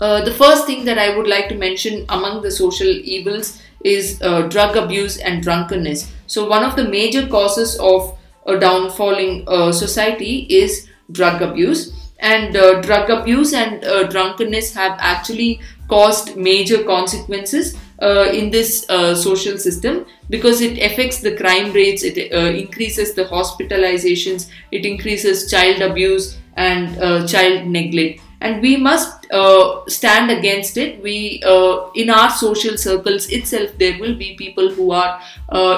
Uh, 0.00 0.22
the 0.24 0.32
first 0.32 0.66
thing 0.66 0.84
that 0.84 0.98
I 0.98 1.16
would 1.16 1.26
like 1.26 1.48
to 1.48 1.54
mention 1.54 2.04
among 2.10 2.42
the 2.42 2.50
social 2.50 2.86
evils 2.86 3.62
is 3.84 4.20
uh, 4.22 4.42
drug 4.42 4.76
abuse 4.76 5.18
and 5.18 5.42
drunkenness. 5.42 6.12
So, 6.26 6.48
one 6.48 6.64
of 6.64 6.76
the 6.76 6.88
major 6.88 7.26
causes 7.26 7.78
of 7.78 8.16
a 8.46 8.52
downfalling 8.52 9.44
uh, 9.46 9.72
society 9.72 10.46
is 10.48 10.88
drug 11.12 11.42
abuse. 11.42 11.92
And 12.18 12.56
uh, 12.56 12.80
drug 12.80 13.10
abuse 13.10 13.52
and 13.52 13.84
uh, 13.84 14.04
drunkenness 14.04 14.72
have 14.74 14.96
actually 15.00 15.60
caused 15.88 16.36
major 16.36 16.82
consequences 16.82 17.76
uh, 18.00 18.30
in 18.32 18.50
this 18.50 18.86
uh, 18.88 19.14
social 19.14 19.58
system 19.58 20.06
because 20.30 20.60
it 20.60 20.78
affects 20.78 21.20
the 21.20 21.36
crime 21.36 21.72
rates, 21.72 22.02
it 22.02 22.16
increases 22.18 23.14
the 23.14 23.24
hospitalizations, 23.24 24.50
it 24.72 24.84
increases 24.86 25.50
child 25.50 25.82
abuse 25.82 26.38
and 26.56 27.28
child 27.28 27.66
neglect. 27.66 28.20
And 28.40 28.60
we 28.60 28.76
must 28.76 29.26
uh, 29.32 29.80
stand 29.88 30.30
against 30.30 30.76
it. 30.76 31.02
We, 31.02 31.42
uh, 31.44 31.90
in 31.94 32.10
our 32.10 32.30
social 32.30 32.76
circles 32.76 33.28
itself, 33.28 33.70
there 33.78 33.98
will 33.98 34.14
be 34.14 34.34
people 34.36 34.70
who 34.70 34.92
are 34.92 35.20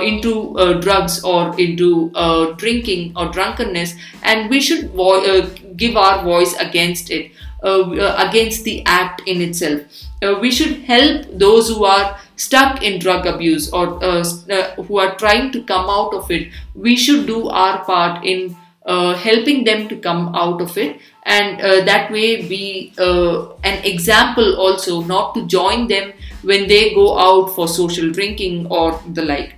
into 0.03 0.55
drugs 0.81 1.23
or 1.23 1.59
into 1.59 2.11
drinking 2.57 3.13
or 3.17 3.29
drunkenness, 3.29 3.95
and 4.23 4.51
we 4.51 4.61
should 4.61 4.91
vo- 4.91 5.47
give 5.77 5.97
our 5.97 6.25
voice 6.25 6.55
against 6.59 7.11
it, 7.11 7.31
against 7.63 8.65
the 8.65 8.83
act 8.87 9.23
in 9.27 9.41
itself 9.41 9.83
uh, 10.23 10.37
we 10.41 10.51
should 10.51 10.83
help 10.83 11.27
those 11.33 11.69
who 11.69 11.85
are 11.85 12.19
stuck 12.37 12.83
in 12.83 12.99
drug 12.99 13.27
abuse 13.27 13.71
or 13.73 14.03
uh, 14.03 14.25
uh, 14.51 14.75
who 14.83 14.99
are 14.99 15.15
trying 15.17 15.53
to 15.53 15.63
come 15.63 15.89
out 15.89 16.15
of 16.15 16.31
it. 16.31 16.49
We 16.75 16.97
should 16.97 17.27
do 17.27 17.49
our 17.49 17.85
part 17.85 18.25
in 18.25 18.57
uh, 18.89 19.15
helping 19.15 19.65
them 19.65 19.87
to 19.89 19.97
come 19.97 20.35
out 20.35 20.61
of 20.63 20.77
it, 20.79 20.99
and 21.25 21.61
uh, 21.61 21.85
that 21.85 22.11
way 22.11 22.49
be 22.49 22.93
uh, 22.99 23.53
an 23.63 23.85
example 23.85 24.57
also, 24.57 25.03
not 25.03 25.35
to 25.35 25.47
join 25.47 25.87
them 25.89 26.13
when 26.43 26.67
they 26.67 26.95
go 26.95 27.19
out 27.19 27.55
for 27.55 27.69
social 27.69 28.11
drinking 28.11 28.67
or 28.71 29.01
the 29.13 29.23
like. 29.23 29.55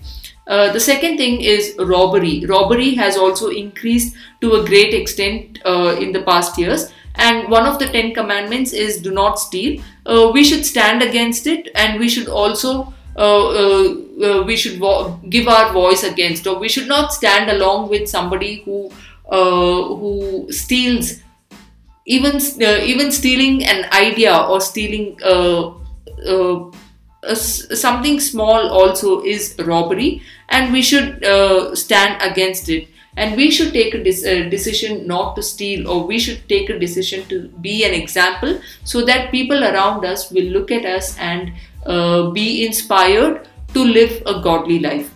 Uh, 0.48 0.72
the 0.72 0.80
second 0.80 1.16
thing 1.16 1.40
is 1.40 1.76
robbery. 1.78 2.44
Robbery 2.44 2.94
has 2.96 3.16
also 3.16 3.50
increased 3.50 4.16
to 4.40 4.54
a 4.54 4.66
great 4.66 4.92
extent 4.92 5.60
uh, 5.64 5.96
in 6.00 6.10
the 6.10 6.22
past 6.22 6.58
years, 6.58 6.92
and 7.14 7.48
one 7.48 7.66
of 7.66 7.78
the 7.78 7.86
Ten 7.86 8.12
Commandments 8.12 8.72
is 8.72 9.00
do 9.00 9.12
not 9.12 9.38
steal. 9.38 9.80
Uh, 10.06 10.30
we 10.34 10.42
should 10.42 10.66
stand 10.66 11.02
against 11.02 11.46
it, 11.46 11.68
and 11.76 12.00
we 12.00 12.08
should 12.08 12.28
also 12.28 12.92
uh, 13.16 13.48
uh, 13.50 13.94
uh 14.24 14.42
we 14.44 14.56
should 14.56 14.78
vo- 14.78 15.20
give 15.28 15.46
our 15.46 15.72
voice 15.72 16.02
against, 16.02 16.48
or 16.48 16.58
we 16.58 16.68
should 16.68 16.88
not 16.88 17.12
stand 17.12 17.48
along 17.50 17.88
with 17.88 18.08
somebody 18.08 18.62
who 18.64 18.90
Uh, 19.30 19.94
who 19.94 20.50
steals, 20.50 21.20
even 22.04 22.34
uh, 22.36 22.80
even 22.82 23.12
stealing 23.12 23.64
an 23.64 23.88
idea 23.92 24.36
or 24.36 24.60
stealing 24.60 25.16
uh, 25.22 25.70
uh, 26.26 26.68
something 27.32 28.18
small 28.18 28.68
also 28.68 29.22
is 29.22 29.54
robbery, 29.64 30.20
and 30.48 30.72
we 30.72 30.82
should 30.82 31.24
stand 31.78 32.20
against 32.20 32.68
it. 32.68 32.88
And 33.16 33.36
we 33.36 33.50
should 33.52 33.72
take 33.72 33.94
a, 33.94 34.00
a, 34.00 34.48
decision 34.48 35.06
not 35.06 35.36
to 35.36 35.42
steal 35.42 35.88
or 35.88 36.06
we 36.06 36.18
should 36.18 36.48
take 36.48 36.70
a 36.70 36.78
decision 36.78 37.26
to 37.28 37.48
be 37.60 37.84
an 37.84 37.92
example 37.92 38.60
so 38.84 39.04
that 39.04 39.32
people 39.32 39.64
around 39.64 40.04
us 40.04 40.30
will 40.30 40.44
look 40.44 40.70
at 40.70 40.84
us 40.84 41.18
and 41.18 41.52
uh, 41.86 42.30
be 42.30 42.64
inspired 42.64 43.48
to 43.74 43.84
live 43.84 44.22
a 44.26 44.40
godly 44.40 44.78
life 44.78 45.12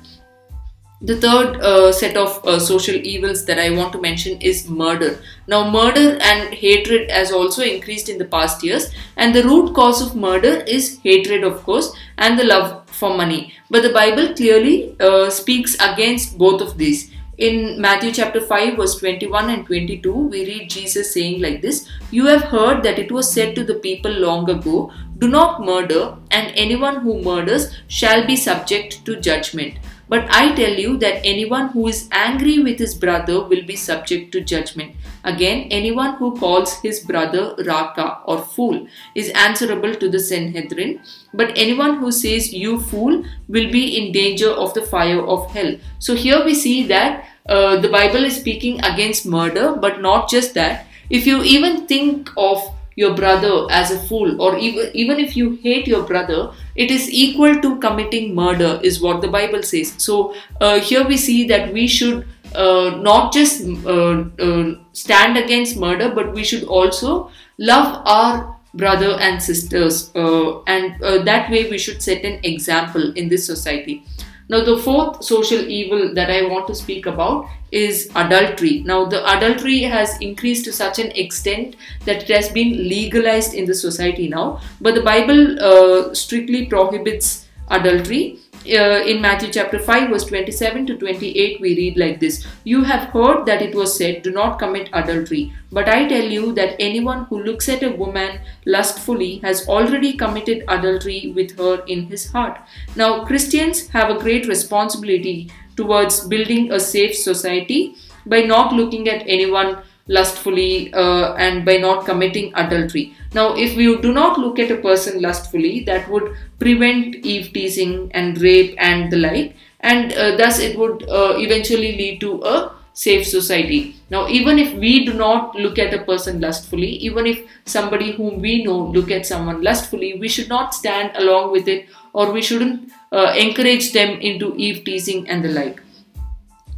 the 1.05 1.21
third 1.21 1.57
uh, 1.61 1.93
set 1.93 2.17
of 2.17 2.43
uh, 2.47 2.59
social 2.59 2.95
evils 2.95 3.45
that 3.45 3.59
I 3.59 3.71
want 3.71 3.93
to 3.93 4.01
mention 4.01 4.41
is 4.41 4.71
murder. 4.71 5.19
Now, 5.47 5.71
murder 5.71 6.17
and 6.19 6.55
hatred 6.55 7.11
has 7.11 7.31
also 7.31 7.63
increased 7.63 8.09
in 8.09 8.17
the 8.17 8.25
past 8.25 8.65
years, 8.65 8.91
and 9.19 9.35
the 9.35 9.45
root 9.45 9.75
cause 9.75 10.01
of 10.01 10.17
murder 10.17 10.63
is 10.67 10.99
hatred, 11.03 11.45
of 11.45 11.63
course, 11.63 11.95
and 12.17 12.39
the 12.39 12.45
love 12.45 12.89
for 12.89 13.15
money. 13.15 13.53
But 13.69 13.83
the 13.83 13.93
Bible 13.93 14.35
clearly 14.35 14.97
uh, 14.99 15.29
speaks 15.29 15.75
against 15.75 16.39
both 16.39 16.63
of 16.63 16.79
these. 16.79 17.11
In 17.37 17.81
Matthew 17.81 18.13
chapter 18.13 18.41
5, 18.41 18.77
verse 18.77 18.97
21 18.97 19.51
and 19.51 19.67
22, 19.67 20.11
we 20.29 20.47
read 20.47 20.71
Jesus 20.71 21.13
saying 21.13 21.43
like 21.43 21.61
this 21.61 21.87
You 22.13 22.27
have 22.27 22.45
heard 22.45 22.83
that 22.85 22.99
it 22.99 23.13
was 23.13 23.31
said 23.31 23.55
to 23.57 23.65
the 23.65 23.75
people 23.75 24.11
long 24.11 24.49
ago, 24.49 24.91
Do 25.19 25.29
not 25.29 25.61
murder, 25.61 26.17
and 26.31 26.53
anyone 26.55 27.01
who 27.01 27.21
murders 27.21 27.77
shall 27.89 28.27
be 28.27 28.37
subject 28.37 29.05
to 29.05 29.21
judgment. 29.21 29.79
But 30.09 30.27
I 30.31 30.55
tell 30.55 30.73
you 30.73 30.97
that 30.99 31.25
anyone 31.25 31.69
who 31.69 31.89
is 31.89 32.09
angry 32.13 32.59
with 32.59 32.79
his 32.79 32.95
brother 32.95 33.43
will 33.45 33.65
be 33.65 33.77
subject 33.77 34.33
to 34.33 34.41
judgment. 34.41 34.95
Again, 35.25 35.69
anyone 35.71 36.17
who 36.17 36.37
calls 36.37 36.81
his 36.81 37.01
brother 37.01 37.55
Raca 37.65 38.19
or 38.27 38.39
fool 38.43 38.87
is 39.15 39.31
answerable 39.31 39.95
to 39.95 40.11
the 40.11 40.21
Sanhedrin. 40.21 41.01
But 41.33 41.53
anyone 41.57 41.99
who 41.99 42.13
says 42.13 42.53
you 42.53 42.81
fool 42.81 43.25
will 43.49 43.71
be 43.73 43.97
in 43.97 44.13
danger 44.13 44.51
of 44.51 44.75
the 44.75 44.83
fire 44.83 45.25
of 45.25 45.51
hell. 45.51 45.77
So 45.99 46.15
here 46.15 46.45
we 46.45 46.55
see 46.55 46.87
that 46.89 47.25
uh, 47.49 47.81
the 47.81 47.89
Bible 47.89 48.25
is 48.25 48.37
speaking 48.37 48.85
against 48.85 49.27
murder, 49.27 49.75
but 49.75 50.01
not 50.01 50.29
just 50.29 50.55
that. 50.55 50.87
If 51.11 51.27
you 51.27 51.43
even 51.43 51.87
think 51.87 52.31
of 52.37 52.63
your 52.97 53.15
brother 53.15 53.67
as 53.71 53.91
a 53.91 53.99
fool 53.99 54.41
or 54.41 54.57
even, 54.59 54.91
even 54.95 55.19
if 55.19 55.37
you 55.37 55.57
hate 55.63 55.87
your 55.87 56.03
brother 56.03 56.53
it 56.77 56.91
is 56.91 57.11
equal 57.11 57.61
to 57.61 57.79
committing 57.79 58.35
murder 58.35 58.81
is 58.83 59.01
what 59.01 59.21
the 59.21 59.29
bible 59.29 59.63
says. 59.63 59.95
So 59.99 60.35
uh, 60.61 60.81
here 60.81 61.07
we 61.07 61.17
see 61.17 61.47
that 61.49 61.73
we 61.73 61.87
should 61.87 62.27
uh, 62.55 62.99
not 63.03 63.33
just 63.33 63.63
uh, 63.85 64.25
uh 64.39 64.75
stand 64.93 65.37
against 65.37 65.77
murder 65.77 66.11
but 66.15 66.33
we 66.33 66.45
should 66.45 66.65
also 66.65 67.31
love 67.59 68.03
our 68.07 68.57
brother 68.75 69.17
and 69.21 69.43
sisters 69.43 70.11
uh, 70.17 70.63
and 70.63 71.01
uh, 71.03 71.23
that 71.23 71.51
way 71.51 71.71
we 71.71 71.79
should 71.79 72.03
set 72.03 72.25
an 72.25 72.41
example 72.43 73.13
in 73.13 73.29
this 73.29 73.47
society 73.47 74.05
now, 74.49 74.63
the 74.63 74.77
fourth 74.77 75.25
social 75.25 75.59
evil 75.59 76.13
that 76.15 76.31
I 76.31 76.47
want 76.47 76.67
to 76.67 76.75
speak 76.75 77.07
about 77.07 77.47
is 77.73 78.11
adultery. 78.15 78.83
Now, 78.85 79.07
the 79.07 79.25
adultery 79.37 79.81
has 79.83 80.21
increased 80.21 80.67
to 80.67 80.73
such 80.73 80.99
an 80.99 81.11
extent 81.13 81.77
that 82.05 82.25
it 82.25 82.29
has 82.29 82.51
been 82.51 82.89
legalized 82.89 83.55
in 83.55 83.65
the 83.65 83.75
society 83.75 84.29
now, 84.29 84.61
but 84.81 84.95
the 84.95 85.03
Bible 85.03 85.59
uh, 85.61 86.15
strictly 86.15 86.67
prohibits 86.67 87.49
adultery 87.69 88.39
uh, 88.67 89.05
in 89.05 89.21
Matthew 89.21 89.51
chapter 89.51 89.79
5, 89.79 90.11
verse 90.11 90.25
27 90.25 90.87
to 90.87 90.97
28, 90.97 91.61
we 91.61 91.77
read 91.77 91.97
like 91.97 92.21
this 92.21 92.47
You 92.65 92.85
have 92.85 93.11
heard 93.11 93.47
that 93.47 93.63
it 93.63 93.75
was 93.75 93.97
said, 93.97 94.23
Do 94.23 94.31
not 94.31 94.59
commit 94.59 94.89
adultery. 94.93 95.53
But 95.71 95.89
I 95.89 96.07
tell 96.09 96.25
you 96.25 96.53
that 96.55 96.77
anyone 96.79 97.25
who 97.27 97.43
looks 97.43 97.69
at 97.69 97.83
a 97.83 97.91
woman 97.91 98.41
lustfully 98.65 99.39
has 99.39 99.69
already 99.69 100.15
committed 100.15 100.65
adultery 100.69 101.33
with 101.35 101.59
her 101.59 101.85
in 101.87 102.07
his 102.07 102.31
heart. 102.33 102.59
Now, 102.97 103.25
Christians 103.25 103.89
have 103.89 104.11
a 104.11 104.19
great 104.19 104.47
responsibility 104.47 105.51
towards 105.77 106.27
building 106.27 106.73
a 106.73 106.81
safe 106.81 107.17
society 107.17 107.97
by 108.27 108.41
not 108.41 108.73
looking 108.73 109.09
at 109.09 109.25
anyone 109.27 109.79
lustfully 110.07 110.93
uh, 110.93 111.35
and 111.35 111.65
by 111.65 111.77
not 111.79 112.05
committing 112.05 112.53
adultery. 112.55 113.15
Now, 113.35 113.57
if 113.57 113.77
we 113.77 113.85
do 114.01 114.13
not 114.13 114.39
look 114.39 114.59
at 114.59 114.71
a 114.71 114.77
person 114.77 115.23
lustfully, 115.23 115.85
that 115.85 116.09
would 116.11 116.37
prevent 116.59 117.17
eve 117.17 117.53
teasing 117.53 118.11
and 118.13 118.41
rape 118.41 118.75
and 118.79 119.11
the 119.11 119.17
like, 119.17 119.57
and 119.81 120.13
uh, 120.13 120.37
thus 120.37 120.59
it 120.59 120.79
would 120.79 121.03
uh, 121.09 121.35
eventually 121.39 121.97
lead 121.97 122.21
to 122.21 122.43
a 122.45 122.73
safe 122.93 123.27
society. 123.27 123.97
Now, 124.11 124.29
even 124.29 124.59
if 124.59 124.73
we 124.75 125.05
do 125.05 125.15
not 125.15 125.55
look 125.57 125.79
at 125.79 125.93
a 125.95 126.05
person 126.05 126.41
lustfully, 126.41 126.91
even 127.09 127.27
if 127.27 127.41
somebody 127.65 128.13
whom 128.13 128.41
we 128.41 128.63
know 128.63 128.79
look 128.87 129.11
at 129.11 129.27
someone 129.27 129.63
lustfully, 129.63 130.19
we 130.19 130.29
should 130.29 130.49
not 130.49 130.75
stand 130.75 131.11
along 131.17 131.51
with 131.51 131.67
it 131.67 131.87
or 132.13 132.31
we 132.31 132.41
shouldn't 132.43 132.93
uh, 133.11 133.35
encourage 133.37 133.93
them 133.93 134.21
into 134.21 134.55
eve 134.57 134.85
teasing 134.85 135.29
and 135.29 135.45
the 135.45 135.49
like 135.49 135.81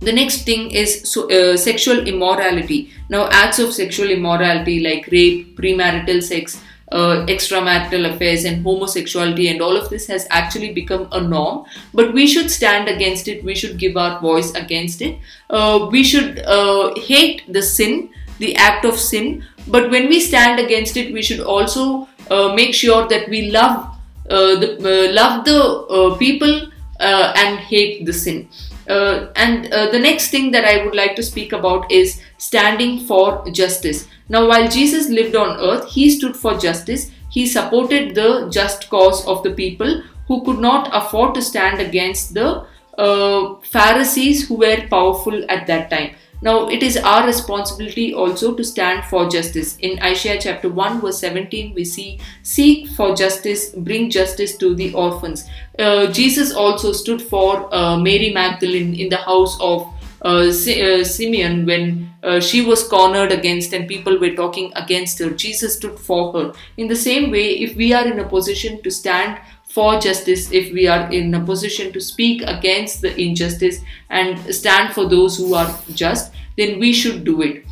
the 0.00 0.12
next 0.12 0.42
thing 0.42 0.70
is 0.70 1.10
so, 1.10 1.28
uh, 1.30 1.56
sexual 1.56 2.06
immorality. 2.06 2.92
Now 3.08 3.28
acts 3.30 3.58
of 3.58 3.72
sexual 3.72 4.10
immorality 4.10 4.80
like 4.80 5.08
rape 5.10 5.56
premarital 5.58 6.22
sex 6.22 6.60
uh, 6.92 7.26
extramarital 7.26 8.14
affairs 8.14 8.44
and 8.44 8.62
homosexuality 8.62 9.48
and 9.48 9.60
all 9.60 9.76
of 9.76 9.88
this 9.90 10.06
has 10.06 10.26
actually 10.30 10.72
become 10.72 11.08
a 11.12 11.20
norm. 11.20 11.64
But 11.92 12.12
we 12.12 12.26
should 12.26 12.50
stand 12.50 12.88
against 12.88 13.26
it. 13.26 13.42
We 13.42 13.54
should 13.54 13.78
give 13.78 13.96
our 13.96 14.20
voice 14.20 14.54
against 14.54 15.02
it. 15.02 15.18
Uh, 15.50 15.88
we 15.90 16.04
should 16.04 16.38
uh, 16.40 16.94
hate 16.96 17.42
the 17.52 17.62
sin 17.62 18.10
the 18.38 18.54
act 18.56 18.84
of 18.84 18.98
sin. 18.98 19.44
But 19.66 19.90
when 19.90 20.08
we 20.08 20.20
stand 20.20 20.60
against 20.60 20.96
it 20.96 21.12
we 21.12 21.22
should 21.22 21.40
also 21.40 22.08
uh, 22.30 22.52
make 22.54 22.74
sure 22.74 23.08
that 23.08 23.28
we 23.28 23.50
love 23.50 23.96
uh, 24.28 24.56
the 24.60 25.10
love 25.12 25.44
the 25.44 26.16
people 26.18 26.70
and 26.98 27.58
hate 27.58 28.06
the 28.06 28.12
sin 28.12 28.48
uh, 28.88 29.32
and 29.36 29.72
uh, 29.72 29.90
the 29.90 29.98
next 29.98 30.30
thing 30.30 30.50
that 30.52 30.64
I 30.64 30.84
would 30.84 30.94
like 30.94 31.16
to 31.16 31.22
speak 31.22 31.52
about 31.52 31.90
is 31.90 32.20
standing 32.38 33.00
for 33.00 33.44
justice. 33.50 34.08
Now, 34.28 34.48
while 34.48 34.68
Jesus 34.68 35.08
lived 35.08 35.36
on 35.36 35.60
earth, 35.60 35.88
he 35.88 36.10
stood 36.10 36.36
for 36.36 36.56
justice. 36.56 37.10
He 37.30 37.46
supported 37.46 38.14
the 38.14 38.48
just 38.50 38.88
cause 38.90 39.26
of 39.26 39.42
the 39.42 39.52
people 39.52 40.02
who 40.28 40.42
could 40.44 40.58
not 40.58 40.90
afford 40.92 41.34
to 41.34 41.42
stand 41.42 41.80
against 41.80 42.34
the 42.34 42.66
uh, 42.98 43.54
Pharisees 43.60 44.48
who 44.48 44.56
were 44.56 44.86
powerful 44.88 45.44
at 45.50 45.66
that 45.66 45.90
time. 45.90 46.14
Now, 46.42 46.68
it 46.68 46.82
is 46.82 46.96
our 46.96 47.26
responsibility 47.26 48.12
also 48.12 48.54
to 48.54 48.64
stand 48.64 49.04
for 49.06 49.28
justice. 49.28 49.76
In 49.78 49.98
Isaiah 50.02 50.38
chapter 50.40 50.68
1, 50.68 51.00
verse 51.00 51.18
17, 51.18 51.74
we 51.74 51.84
see, 51.84 52.20
Seek 52.42 52.88
for 52.90 53.14
justice, 53.14 53.70
bring 53.70 54.10
justice 54.10 54.56
to 54.58 54.74
the 54.74 54.92
orphans. 54.92 55.44
Uh, 55.78 56.08
Jesus 56.08 56.52
also 56.52 56.92
stood 56.92 57.22
for 57.22 57.74
uh, 57.74 57.98
Mary 57.98 58.32
Magdalene 58.32 58.94
in 58.94 59.08
the 59.08 59.16
house 59.16 59.56
of 59.60 59.92
uh, 60.22 60.48
uh 60.48 61.04
Simeon 61.04 61.66
when 61.66 62.10
uh, 62.22 62.40
she 62.40 62.64
was 62.64 62.88
cornered 62.88 63.30
against 63.30 63.72
and 63.72 63.86
people 63.86 64.18
were 64.18 64.34
talking 64.34 64.72
against 64.74 65.18
her. 65.18 65.30
Jesus 65.30 65.76
stood 65.76 65.98
for 65.98 66.32
her. 66.32 66.52
In 66.76 66.88
the 66.88 66.96
same 66.96 67.30
way, 67.30 67.50
if 67.50 67.76
we 67.76 67.92
are 67.92 68.06
in 68.06 68.18
a 68.18 68.28
position 68.28 68.82
to 68.82 68.90
stand 68.90 69.38
for 69.76 70.00
justice, 70.00 70.50
if 70.52 70.72
we 70.72 70.86
are 70.88 71.12
in 71.12 71.34
a 71.34 71.44
position 71.44 71.92
to 71.92 72.00
speak 72.00 72.42
against 72.42 73.02
the 73.02 73.14
injustice 73.20 73.80
and 74.08 74.38
stand 74.54 74.94
for 74.94 75.06
those 75.06 75.36
who 75.36 75.52
are 75.52 75.70
just, 75.92 76.32
then 76.56 76.78
we 76.78 76.94
should 76.94 77.24
do 77.24 77.42
it. 77.42 77.62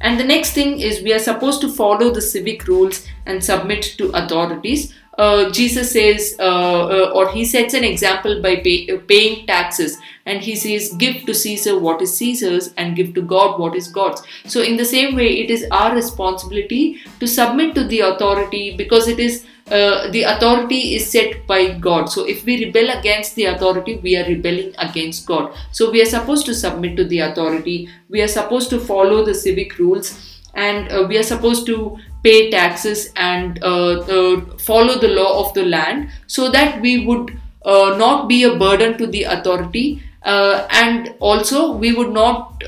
And 0.00 0.20
the 0.20 0.24
next 0.24 0.52
thing 0.52 0.78
is 0.78 1.02
we 1.02 1.12
are 1.12 1.18
supposed 1.18 1.60
to 1.62 1.72
follow 1.72 2.12
the 2.12 2.22
civic 2.22 2.68
rules 2.68 3.04
and 3.26 3.42
submit 3.42 3.82
to 3.98 4.10
authorities. 4.10 4.94
Uh, 5.18 5.50
Jesus 5.50 5.90
says, 5.90 6.36
uh, 6.38 6.42
uh, 6.42 7.10
or 7.12 7.28
he 7.32 7.44
sets 7.44 7.74
an 7.74 7.82
example 7.82 8.40
by 8.40 8.54
pay, 8.54 8.88
uh, 8.88 8.98
paying 9.08 9.44
taxes, 9.48 9.98
and 10.26 10.40
he 10.40 10.54
says, 10.54 10.94
Give 10.96 11.24
to 11.26 11.34
Caesar 11.34 11.76
what 11.76 12.00
is 12.00 12.16
Caesar's, 12.16 12.72
and 12.76 12.94
give 12.94 13.14
to 13.14 13.22
God 13.22 13.58
what 13.58 13.74
is 13.74 13.88
God's. 13.88 14.22
So, 14.46 14.62
in 14.62 14.76
the 14.76 14.84
same 14.84 15.16
way, 15.16 15.26
it 15.40 15.50
is 15.50 15.66
our 15.72 15.92
responsibility 15.92 17.00
to 17.18 17.26
submit 17.26 17.74
to 17.74 17.82
the 17.82 18.00
authority 18.10 18.76
because 18.76 19.08
it 19.08 19.18
is 19.18 19.44
uh, 19.70 20.10
the 20.10 20.22
authority 20.22 20.94
is 20.94 21.10
set 21.10 21.46
by 21.46 21.72
God. 21.72 22.06
So 22.06 22.26
if 22.26 22.44
we 22.44 22.64
rebel 22.64 22.90
against 22.98 23.34
the 23.34 23.46
authority, 23.46 23.98
we 23.98 24.16
are 24.16 24.24
rebelling 24.24 24.74
against 24.78 25.26
God. 25.26 25.54
So 25.72 25.90
we 25.90 26.00
are 26.00 26.06
supposed 26.06 26.46
to 26.46 26.54
submit 26.54 26.96
to 26.96 27.04
the 27.04 27.20
authority. 27.20 27.88
We 28.08 28.22
are 28.22 28.28
supposed 28.28 28.70
to 28.70 28.80
follow 28.80 29.24
the 29.24 29.34
civic 29.34 29.78
rules, 29.78 30.42
and 30.54 30.90
uh, 30.90 31.04
we 31.08 31.18
are 31.18 31.22
supposed 31.22 31.66
to 31.66 31.98
pay 32.24 32.50
taxes 32.50 33.12
and 33.16 33.62
uh, 33.62 34.00
uh 34.00 34.40
follow 34.58 34.98
the 34.98 35.08
law 35.08 35.46
of 35.46 35.52
the 35.54 35.64
land, 35.64 36.10
so 36.26 36.50
that 36.50 36.80
we 36.80 37.04
would 37.04 37.38
uh, 37.64 37.94
not 37.98 38.28
be 38.28 38.44
a 38.44 38.56
burden 38.56 38.96
to 38.98 39.06
the 39.06 39.24
authority, 39.24 40.02
and 40.24 41.14
also 41.20 41.72
we 41.72 41.92
would 41.92 42.12
not 42.12 42.64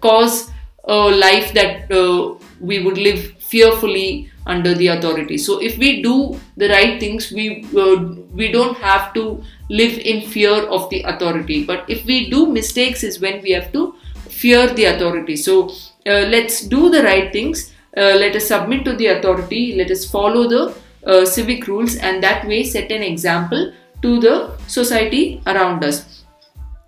cause 0.00 0.50
a 0.84 0.94
life 0.94 1.54
that 1.54 1.88
we 2.60 2.82
would 2.82 2.98
live 2.98 3.34
fearfully 3.38 4.30
under 4.46 4.74
the 4.74 4.88
authority. 4.88 5.38
So 5.38 5.60
if 5.60 5.78
we 5.78 6.02
do 6.02 6.38
the 6.56 6.68
right 6.68 7.00
things 7.00 7.32
we 7.32 7.64
uh, 7.76 7.96
we 8.32 8.52
don't 8.52 8.76
have 8.78 9.14
to 9.14 9.42
live 9.70 9.98
in 9.98 10.28
fear 10.28 10.66
of 10.68 10.88
the 10.90 11.02
authority. 11.02 11.64
But 11.64 11.84
if 11.88 12.04
we 12.04 12.30
do 12.30 12.46
mistakes 12.46 13.02
is 13.02 13.20
when 13.20 13.42
we 13.42 13.52
have 13.52 13.72
to 13.72 13.94
fear 14.28 14.66
the 14.66 14.84
authority. 14.84 15.36
So 15.36 15.70
uh, 16.06 16.26
let's 16.34 16.60
do 16.60 16.90
the 16.90 17.02
right 17.02 17.32
things. 17.32 17.72
Uh, 17.96 18.16
let 18.24 18.36
us 18.36 18.48
submit 18.48 18.84
to 18.84 18.94
the 18.96 19.06
authority. 19.06 19.76
Let 19.76 19.90
us 19.90 20.04
follow 20.10 20.48
the 20.48 20.74
uh, 21.06 21.24
civic 21.24 21.66
rules 21.66 21.96
and 21.96 22.22
that 22.22 22.46
way 22.46 22.64
set 22.64 22.90
an 22.90 23.02
example 23.02 23.72
to 24.02 24.20
the 24.20 24.58
society 24.66 25.40
around 25.46 25.84
us. 25.84 26.24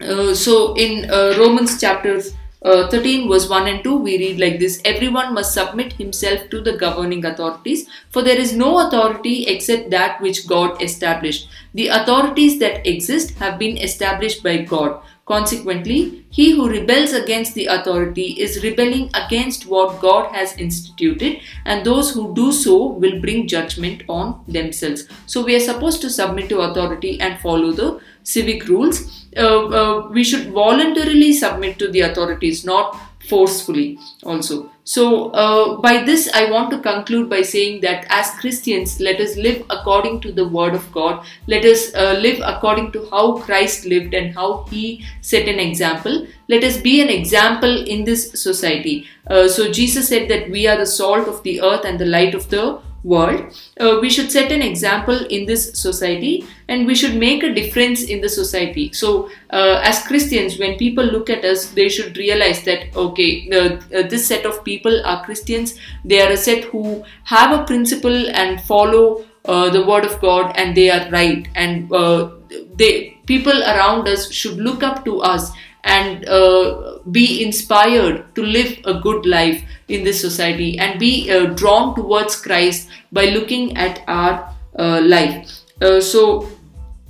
Uh, 0.00 0.34
so 0.34 0.74
in 0.74 1.10
uh, 1.10 1.34
romans 1.38 1.80
chapters 1.80 2.34
uh, 2.66 2.88
13 2.88 3.28
verse 3.28 3.48
1 3.48 3.68
and 3.68 3.84
2 3.84 3.96
we 3.96 4.18
read 4.18 4.40
like 4.40 4.58
this. 4.58 4.80
Everyone 4.84 5.32
must 5.32 5.54
submit 5.54 5.92
himself 5.92 6.48
to 6.50 6.60
the 6.60 6.76
governing 6.76 7.24
authorities 7.24 7.88
for 8.10 8.22
there 8.22 8.38
is 8.38 8.56
no 8.56 8.86
authority 8.86 9.46
except 9.46 9.90
that 9.90 10.20
which 10.20 10.46
god 10.46 10.82
established. 10.82 11.48
The 11.74 11.88
authorities 11.88 12.58
that 12.58 12.86
exist 12.86 13.34
have 13.38 13.58
been 13.58 13.76
established 13.76 14.42
by 14.42 14.56
god. 14.58 15.00
Consequently, 15.26 16.24
he 16.30 16.52
who 16.52 16.68
rebels 16.70 17.12
against 17.12 17.54
the 17.54 17.66
authority 17.66 18.26
is 18.40 18.62
rebelling 18.62 19.10
against 19.12 19.66
what 19.66 20.00
God 20.00 20.32
has 20.32 20.56
instituted, 20.56 21.40
and 21.64 21.84
those 21.84 22.12
who 22.12 22.32
do 22.32 22.52
so 22.52 22.92
will 22.92 23.20
bring 23.20 23.48
judgment 23.48 24.04
on 24.08 24.44
themselves. 24.46 25.08
So, 25.26 25.44
we 25.44 25.56
are 25.56 25.66
supposed 25.68 26.00
to 26.02 26.10
submit 26.10 26.48
to 26.50 26.60
authority 26.60 27.20
and 27.20 27.40
follow 27.40 27.72
the 27.72 28.00
civic 28.26 28.68
rules. 28.68 29.26
Uh, 29.36 29.66
uh, 29.80 30.08
we 30.08 30.24
should 30.24 30.50
voluntarily 30.52 31.32
submit 31.32 31.78
to 31.78 31.88
the 31.88 32.00
authorities, 32.00 32.64
not 32.64 32.98
forcefully 33.28 33.98
also. 34.24 34.70
So, 34.84 35.30
uh, 35.30 35.80
by 35.80 36.04
this, 36.04 36.30
I 36.32 36.48
want 36.48 36.70
to 36.70 36.78
conclude 36.78 37.28
by 37.28 37.42
saying 37.42 37.80
that 37.80 38.06
as 38.08 38.30
Christians, 38.40 39.00
let 39.00 39.20
us 39.20 39.36
live 39.36 39.64
according 39.68 40.20
to 40.20 40.32
the 40.32 40.46
Word 40.46 40.74
of 40.74 40.90
God. 40.92 41.26
Let 41.48 41.64
us 41.64 41.92
uh, 41.94 42.18
live 42.20 42.40
according 42.44 42.92
to 42.92 43.08
how 43.10 43.38
Christ 43.38 43.84
lived 43.84 44.14
and 44.14 44.32
how 44.32 44.64
He 44.70 45.04
set 45.22 45.48
an 45.48 45.58
example. 45.58 46.26
Let 46.48 46.62
us 46.62 46.80
be 46.80 47.02
an 47.02 47.08
example 47.08 47.84
in 47.84 48.04
this 48.04 48.30
society. 48.40 49.08
Uh, 49.26 49.48
so, 49.48 49.72
Jesus 49.72 50.08
said 50.08 50.28
that 50.30 50.50
we 50.50 50.68
are 50.68 50.78
the 50.78 50.86
salt 50.86 51.26
of 51.26 51.42
the 51.42 51.60
earth 51.60 51.84
and 51.84 51.98
the 51.98 52.06
light 52.06 52.34
of 52.36 52.48
the 52.48 52.80
world, 53.06 53.56
uh, 53.80 53.98
we 54.00 54.10
should 54.10 54.30
set 54.30 54.50
an 54.50 54.62
example 54.62 55.24
in 55.26 55.46
this 55.46 55.78
society 55.80 56.44
and 56.68 56.86
we 56.86 56.94
should 56.94 57.14
make 57.14 57.44
a 57.44 57.54
difference 57.54 58.02
in 58.02 58.20
the 58.20 58.28
society. 58.28 58.92
So, 58.92 59.30
uh, 59.50 59.80
as 59.84 60.02
Christians, 60.06 60.58
when 60.58 60.76
people 60.76 61.04
look 61.04 61.30
at 61.30 61.44
us, 61.44 61.66
they 61.70 61.88
should 61.88 62.16
realize 62.16 62.64
that 62.64 62.94
okay, 62.96 63.30
uh, 63.50 64.08
this 64.10 64.26
set 64.26 64.44
of 64.44 64.64
people 64.64 65.00
are 65.06 65.24
Christians, 65.24 65.78
they 66.04 66.20
are 66.20 66.32
a 66.32 66.36
set 66.36 66.64
who 66.64 67.04
have 67.24 67.58
a 67.58 67.64
principle 67.64 68.30
and 68.30 68.60
follow 68.62 69.24
uh, 69.44 69.70
the 69.70 69.86
word 69.86 70.04
of 70.04 70.20
God 70.20 70.52
and 70.56 70.76
they 70.76 70.90
are 70.90 71.08
right. 71.10 71.48
And 71.54 71.92
uh, 71.92 72.30
they 72.74 73.18
people 73.26 73.62
around 73.62 74.08
us 74.08 74.30
should 74.32 74.58
look 74.58 74.82
up 74.82 75.04
to 75.04 75.20
us 75.20 75.50
and 75.86 76.28
uh, 76.28 76.98
be 77.10 77.42
inspired 77.42 78.34
to 78.34 78.42
live 78.42 78.76
a 78.84 78.94
good 79.00 79.24
life 79.24 79.62
in 79.88 80.02
this 80.02 80.20
society 80.20 80.78
and 80.78 80.98
be 80.98 81.30
uh, 81.30 81.46
drawn 81.54 81.94
towards 81.94 82.36
Christ 82.36 82.88
by 83.12 83.26
looking 83.26 83.76
at 83.76 84.02
our 84.08 84.52
uh, 84.78 85.00
life. 85.00 85.48
Uh, 85.80 86.00
so, 86.00 86.48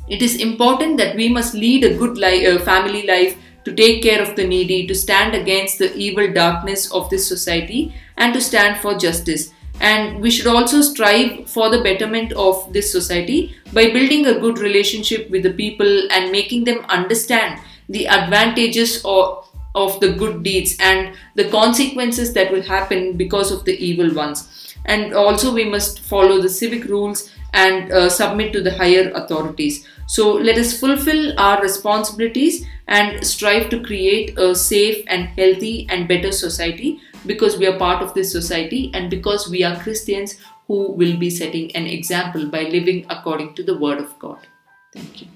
it 0.08 0.22
is 0.22 0.36
important 0.36 0.98
that 0.98 1.16
we 1.16 1.28
must 1.28 1.54
lead 1.54 1.82
a 1.82 1.96
good 1.96 2.16
li- 2.16 2.46
uh, 2.46 2.58
family 2.60 3.06
life 3.06 3.36
to 3.64 3.74
take 3.74 4.02
care 4.02 4.22
of 4.22 4.36
the 4.36 4.46
needy, 4.46 4.86
to 4.86 4.94
stand 4.94 5.34
against 5.34 5.78
the 5.78 5.92
evil 5.96 6.32
darkness 6.32 6.92
of 6.92 7.10
this 7.10 7.26
society, 7.26 7.92
and 8.16 8.32
to 8.32 8.40
stand 8.40 8.80
for 8.80 8.94
justice. 8.94 9.52
And 9.80 10.20
we 10.20 10.30
should 10.30 10.46
also 10.46 10.80
strive 10.80 11.50
for 11.50 11.70
the 11.70 11.82
betterment 11.82 12.32
of 12.34 12.72
this 12.72 12.90
society 12.92 13.56
by 13.72 13.90
building 13.90 14.26
a 14.26 14.38
good 14.38 14.58
relationship 14.58 15.28
with 15.30 15.42
the 15.42 15.52
people 15.52 16.12
and 16.12 16.30
making 16.30 16.64
them 16.64 16.84
understand 16.88 17.60
the 17.88 18.06
advantages 18.08 19.02
of, 19.04 19.48
of 19.74 20.00
the 20.00 20.12
good 20.12 20.42
deeds 20.42 20.76
and 20.80 21.14
the 21.34 21.48
consequences 21.50 22.32
that 22.34 22.50
will 22.50 22.62
happen 22.62 23.16
because 23.16 23.50
of 23.52 23.64
the 23.64 23.76
evil 23.84 24.14
ones. 24.14 24.74
And 24.84 25.14
also, 25.14 25.52
we 25.52 25.64
must 25.64 26.00
follow 26.00 26.40
the 26.40 26.48
civic 26.48 26.84
rules 26.84 27.30
and 27.52 27.90
uh, 27.90 28.08
submit 28.08 28.52
to 28.52 28.62
the 28.62 28.76
higher 28.76 29.10
authorities. 29.14 29.86
So, 30.06 30.32
let 30.32 30.58
us 30.58 30.78
fulfill 30.78 31.38
our 31.38 31.60
responsibilities 31.60 32.64
and 32.86 33.26
strive 33.26 33.68
to 33.70 33.82
create 33.82 34.38
a 34.38 34.54
safe 34.54 35.04
and 35.08 35.28
healthy 35.28 35.86
and 35.90 36.06
better 36.06 36.30
society 36.30 37.00
because 37.26 37.58
we 37.58 37.66
are 37.66 37.78
part 37.78 38.02
of 38.02 38.14
this 38.14 38.30
society 38.30 38.90
and 38.94 39.10
because 39.10 39.48
we 39.50 39.64
are 39.64 39.80
Christians 39.80 40.36
who 40.68 40.92
will 40.92 41.16
be 41.16 41.30
setting 41.30 41.74
an 41.74 41.86
example 41.86 42.46
by 42.48 42.62
living 42.62 43.06
according 43.10 43.54
to 43.54 43.62
the 43.62 43.76
Word 43.76 43.98
of 43.98 44.18
God. 44.18 44.46
Thank 44.92 45.22
you. 45.22 45.28